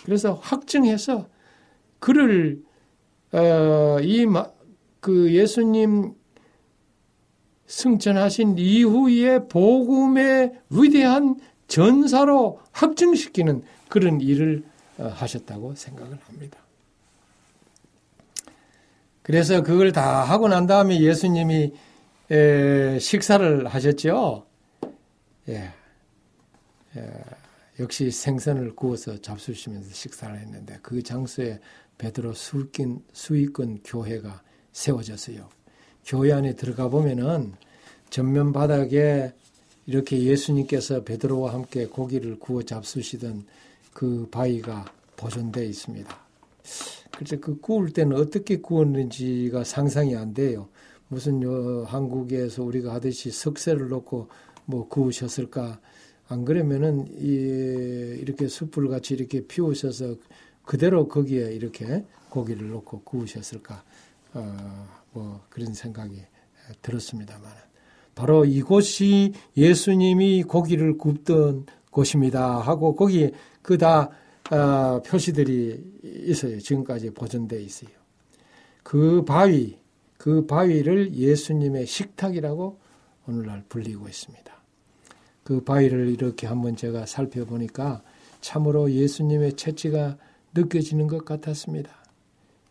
그래서 0.05 0.34
확증해서 0.34 1.28
그를 1.99 2.62
어, 3.32 3.99
이 4.01 4.26
그 5.07 5.32
예수님 5.32 6.14
승천하신 7.68 8.59
이후에 8.59 9.46
복음의 9.46 10.61
위대한 10.68 11.38
전사로 11.68 12.59
확증시키는 12.72 13.62
그런 13.88 14.20
일을 14.20 14.64
어, 14.98 15.04
하셨다고 15.04 15.76
생각을 15.76 16.18
합니다. 16.24 16.59
그래서 19.22 19.62
그걸 19.62 19.92
다 19.92 20.24
하고 20.24 20.48
난 20.48 20.66
다음에 20.66 21.00
예수님이 21.00 21.72
식사를 22.98 23.64
하셨죠. 23.68 24.44
예. 25.50 25.70
예. 26.96 27.12
역시 27.78 28.11
생선을 28.11 28.74
구워서 28.74 29.20
잡수시면서 29.20 29.88
식사를 29.92 30.36
했는데 30.36 30.80
그 30.82 31.00
장소에 31.00 31.61
베드로 31.96 32.34
수익권, 32.34 33.04
수익권 33.12 33.82
교회가 33.84 34.42
세워졌어요. 34.77 35.49
교회 36.05 36.33
안에 36.33 36.55
들어가 36.55 36.89
보면은 36.89 37.55
전면 38.11 38.53
바닥에 38.53 39.33
이렇게 39.87 40.22
예수님께서 40.22 41.03
베드로와 41.03 41.55
함께 41.55 41.87
고기를 41.87 42.39
구워 42.39 42.62
잡수시던 42.62 43.47
그 43.95 44.29
바위가 44.31 44.85
보존되어 45.16 45.64
있습니다. 45.64 46.16
그래서 47.12 47.41
그 47.41 47.59
구울 47.59 47.93
때는 47.93 48.16
어떻게 48.16 48.59
구웠는지가 48.59 49.64
상상이 49.64 50.14
안 50.14 50.35
돼요. 50.35 50.68
무슨 51.09 51.43
한국에서 51.87 52.62
우리가 52.62 52.93
하듯이 52.93 53.31
석쇠를 53.31 53.89
놓고 53.89 54.29
뭐 54.66 54.89
구우셨을까? 54.89 55.81
안 56.29 56.45
그러면은 56.45 57.07
이 57.18 58.18
이렇게 58.20 58.49
숯불 58.49 58.89
같이 58.89 59.14
이렇게 59.14 59.47
피우셔서 59.47 60.16
그대로 60.64 61.09
거기에 61.09 61.55
이렇게 61.55 62.05
고기를 62.29 62.68
놓고 62.68 63.03
구우셨을까? 63.05 63.83
어, 64.37 64.89
뭐 65.12 65.41
그런 65.49 65.72
생각이 65.72 66.22
들었습니다만 66.82 67.51
바로 68.14 68.45
이곳이 68.45 69.32
예수님이 69.57 70.43
고기를 70.43 70.99
굽던 70.99 71.66
곳입니다 71.91 72.61
하고 72.61 72.95
거기 72.95 73.32
그다 73.62 74.11
어, 74.51 75.03
표시들이 75.03 75.82
있어요. 76.05 76.61
지금까지 76.61 77.11
보존되어 77.11 77.59
있어요. 77.59 77.91
그 78.82 79.24
바위, 79.24 79.78
그 80.16 80.47
바위를 80.47 81.14
예수님의 81.14 81.87
식탁이라고 81.87 82.78
오늘날 83.26 83.64
불리고 83.68 84.09
있습니다. 84.09 84.55
그 85.43 85.64
바위를 85.64 86.11
이렇게 86.11 86.47
한번 86.47 86.76
제가 86.76 87.07
살펴보니까 87.07 88.03
참으로 88.41 88.91
예수님의 88.93 89.55
채취가 89.55 90.16
느껴지는 90.55 91.09
것 91.09 91.24
같았습니다. 91.24 91.91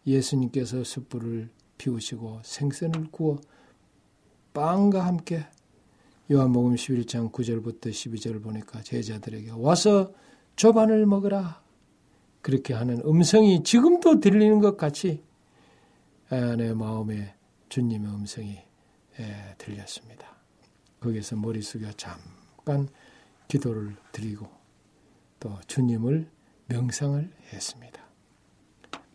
예수님께서 0.07 0.84
숯불을 0.84 1.49
피우시고 1.78 2.41
생선을 2.43 3.11
구워 3.11 3.39
빵과 4.53 5.05
함께 5.05 5.45
요한복음 6.32 6.76
11장 6.76 7.32
9절부터 7.32 7.89
12절 7.89 8.41
보니까 8.41 8.82
제자들에게 8.82 9.51
와서 9.55 10.13
조반을 10.55 11.05
먹으라. 11.05 11.63
그렇게 12.41 12.73
하는 12.73 13.01
음성이 13.05 13.63
지금도 13.63 14.19
들리는 14.19 14.59
것 14.59 14.78
같이 14.78 15.23
내 16.30 16.73
마음에 16.73 17.36
주님의 17.69 18.09
음성이 18.11 18.59
들렸습니다. 19.57 20.36
거기서 20.99 21.36
머리 21.36 21.61
숙여 21.61 21.91
잠깐 21.93 22.88
기도를 23.47 23.95
드리고 24.11 24.47
또 25.39 25.57
주님을 25.67 26.28
명상을 26.67 27.32
했습니다. 27.53 28.03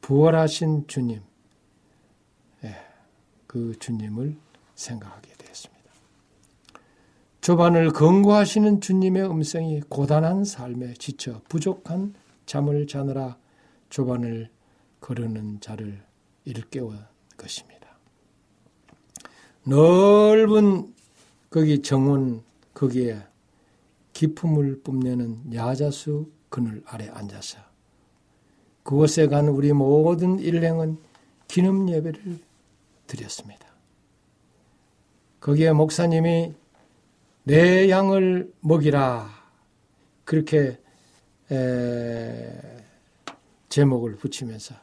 부활하신 0.00 0.86
주님, 0.86 1.22
그 3.50 3.76
주님을 3.80 4.36
생각하게 4.76 5.32
되었습니다. 5.36 5.82
조반을 7.40 7.90
건고하시는 7.90 8.80
주님의 8.80 9.28
음성이 9.28 9.80
고단한 9.88 10.44
삶에 10.44 10.94
지쳐 10.94 11.42
부족한 11.48 12.14
잠을 12.46 12.86
자느라 12.86 13.36
조반을 13.88 14.50
거르는 15.00 15.58
자를 15.60 16.00
일깨운 16.44 16.96
것입니다. 17.36 17.88
넓은 19.64 20.94
거기 21.50 21.82
정원 21.82 22.44
거기에 22.72 23.18
기품을 24.12 24.82
뽐내는 24.84 25.54
야자수 25.54 26.30
그늘 26.50 26.84
아래 26.86 27.08
앉아서 27.08 27.58
그곳에 28.84 29.26
간 29.26 29.48
우리 29.48 29.72
모든 29.72 30.38
일행은 30.38 30.98
기념 31.48 31.88
예배를 31.88 32.49
드렸습니다. 33.10 33.66
거기에 35.40 35.72
목사님이 35.72 36.54
내 37.42 37.90
양을 37.90 38.52
먹이라 38.60 39.28
그렇게 40.24 40.80
에, 41.50 42.84
제목을 43.68 44.16
붙이면서 44.16 44.74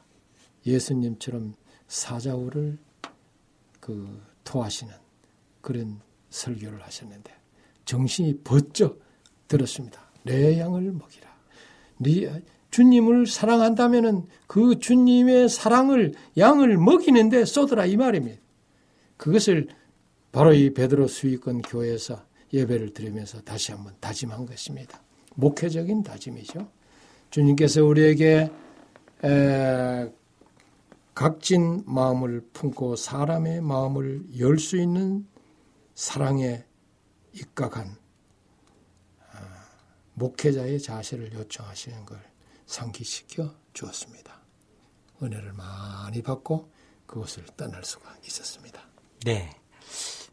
예수님처럼 0.65 1.55
사자우를 1.87 2.77
그 3.79 4.21
토하시는 4.43 4.93
그런 5.61 6.01
설교를 6.29 6.83
하셨는데 6.83 7.33
정신이 7.85 8.41
번쩍 8.43 9.01
들었습니다. 9.47 10.01
내 10.23 10.59
양을 10.59 10.91
먹이라. 10.91 11.37
네 11.99 12.43
주님을 12.71 13.27
사랑한다면은 13.27 14.25
그 14.47 14.79
주님의 14.79 15.49
사랑을 15.49 16.13
양을 16.37 16.77
먹이는데 16.77 17.45
쏟으라 17.45 17.85
이 17.85 17.97
말입니다. 17.97 18.41
그것을 19.17 19.67
바로 20.31 20.53
이 20.53 20.73
베드로 20.73 21.07
수익권 21.07 21.63
교회에서 21.63 22.21
예배를 22.53 22.93
드리면서 22.93 23.41
다시 23.41 23.71
한번 23.71 23.93
다짐한 23.99 24.45
것입니다. 24.45 25.01
목회적인 25.35 26.03
다짐이죠. 26.03 26.67
주님께서 27.31 27.83
우리에게 27.83 28.49
에, 29.23 30.11
각진 31.13 31.83
마음을 31.85 32.41
품고 32.53 32.95
사람의 32.95 33.61
마음을 33.61 34.23
열 34.39 34.59
수 34.59 34.77
있는 34.77 35.25
사랑에 35.95 36.63
입각한 37.33 37.95
아, 39.31 39.37
목회자의 40.13 40.79
자세를 40.79 41.33
요청하시는 41.33 42.05
걸 42.05 42.19
상기시켜 42.67 43.51
주었습니다. 43.73 44.39
은혜를 45.23 45.53
많이 45.53 46.21
받고 46.21 46.71
그것을 47.07 47.43
떠날 47.57 47.83
수가 47.83 48.15
있었습니다. 48.25 48.81
네. 49.25 49.49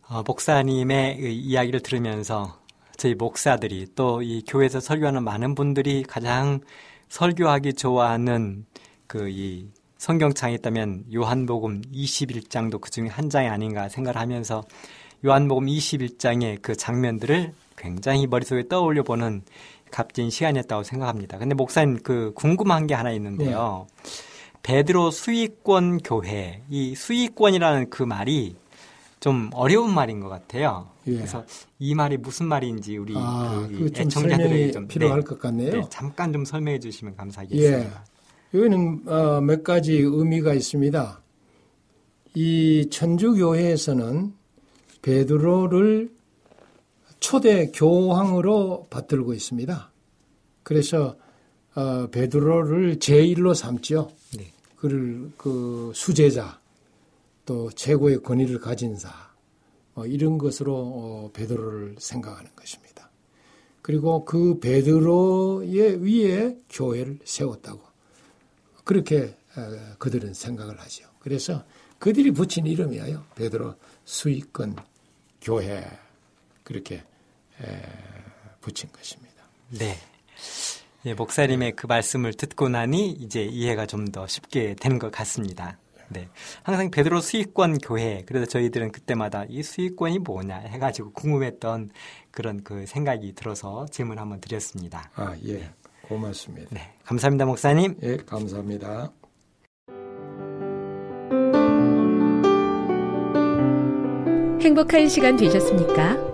어, 0.08 0.22
목사님의 0.26 1.34
이야기를 1.34 1.80
들으면서 1.80 2.60
저희 2.98 3.14
목사들이 3.14 3.94
또 3.94 4.20
이 4.22 4.42
교회에서 4.46 4.80
설교하는 4.80 5.24
많은 5.24 5.54
분들이 5.54 6.02
가장 6.02 6.60
설교하기 7.08 7.74
좋아하는 7.74 8.66
그 9.06 9.28
이 9.30 9.70
성경창에 10.04 10.54
있다면 10.56 11.06
요한복음 11.14 11.80
21장도 11.80 12.78
그 12.78 12.90
중에 12.90 13.08
한 13.08 13.30
장이 13.30 13.48
아닌가 13.48 13.88
생각을 13.88 14.20
하면서 14.20 14.62
요한복음 15.24 15.64
21장의 15.64 16.60
그 16.60 16.76
장면들을 16.76 17.54
굉장히 17.78 18.26
머릿속에 18.26 18.68
떠올려 18.68 19.02
보는 19.02 19.42
값진 19.94 20.28
시간이었다고 20.28 20.82
생각합니다. 20.82 21.38
근데 21.38 21.54
목사님 21.54 22.00
그 22.02 22.32
궁금한 22.34 22.88
게 22.88 22.94
하나 22.94 23.12
있는데요. 23.12 23.86
네. 24.02 24.10
베드로 24.64 25.12
수익권 25.12 25.98
교회 25.98 26.62
이 26.68 26.96
수익권이라는 26.96 27.90
그 27.90 28.02
말이 28.02 28.56
좀 29.20 29.50
어려운 29.54 29.94
말인 29.94 30.18
것 30.18 30.28
같아요. 30.28 30.88
예. 31.06 31.14
그래서 31.14 31.44
이 31.78 31.94
말이 31.94 32.16
무슨 32.16 32.46
말인지 32.46 32.96
우리 32.96 33.14
아, 33.16 33.68
그 33.70 33.90
애청자들에게 33.94 34.72
좀 34.72 34.88
필요할 34.88 35.20
네, 35.20 35.24
것 35.24 35.38
같네요. 35.38 35.70
네, 35.70 35.82
잠깐 35.90 36.32
좀 36.32 36.44
설명해 36.44 36.80
주시면 36.80 37.14
감사하겠습니다. 37.16 37.78
예. 37.78 37.90
여기는 38.58 39.02
어, 39.06 39.40
몇 39.40 39.62
가지 39.62 39.94
의미가 39.94 40.54
있습니다. 40.54 41.20
이 42.34 42.88
천주교회에서는 42.90 44.32
베드로를 45.02 46.13
초대 47.24 47.68
교황으로 47.68 48.86
받들고 48.90 49.32
있습니다. 49.32 49.90
그래서 50.62 51.16
어, 51.74 52.06
베드로를 52.10 52.98
제1로 52.98 53.54
삼죠. 53.54 54.10
네. 54.36 54.52
그를 54.76 55.32
그 55.38 55.90
수제자 55.94 56.60
또 57.46 57.70
최고의 57.70 58.22
권위를 58.22 58.60
가진 58.60 58.94
사 58.98 59.08
어, 59.94 60.04
이런 60.04 60.36
것으로 60.36 60.76
어, 60.76 61.30
베드로를 61.32 61.96
생각하는 61.98 62.50
것입니다. 62.54 63.08
그리고 63.80 64.26
그 64.26 64.60
베드로의 64.60 66.04
위에 66.04 66.58
교회를 66.68 67.20
세웠다고 67.24 67.80
그렇게 68.84 69.34
어, 69.56 69.94
그들은 69.98 70.34
생각을 70.34 70.78
하죠. 70.78 71.08
그래서 71.20 71.64
그들이 71.98 72.32
붙인 72.32 72.66
이름이에요. 72.66 73.24
베드로 73.34 73.76
수익권 74.04 74.76
교회 75.40 75.88
그렇게 76.64 77.02
붙인 78.60 78.90
것입니다. 78.92 79.34
네. 79.70 79.96
예, 81.06 81.14
목사님의 81.14 81.72
그 81.76 81.86
말씀을 81.86 82.32
듣고 82.34 82.68
나니 82.68 83.10
이제 83.10 83.42
이해가 83.44 83.86
좀 83.86 84.06
더 84.06 84.26
쉽게 84.26 84.74
되는 84.74 84.98
것 84.98 85.10
같습니다. 85.12 85.78
네. 86.08 86.28
항상 86.62 86.90
베드로 86.90 87.20
수익권 87.20 87.78
교회, 87.78 88.22
그래서 88.26 88.46
저희들은 88.46 88.92
그때마다 88.92 89.44
이 89.48 89.62
수익권이 89.62 90.20
뭐냐 90.20 90.56
해가지고 90.56 91.12
궁금했던 91.12 91.90
그런 92.30 92.62
그 92.62 92.86
생각이 92.86 93.34
들어서 93.34 93.86
질문 93.90 94.18
한번 94.18 94.40
드렸습니다. 94.40 95.10
아, 95.14 95.34
예. 95.46 95.70
고맙습니다. 96.02 96.68
네. 96.70 96.92
감사합니다, 97.04 97.46
목사님. 97.46 97.96
예, 98.02 98.16
감사합니다. 98.18 99.12
행복한 104.60 105.08
시간 105.08 105.36
되셨습니까? 105.36 106.33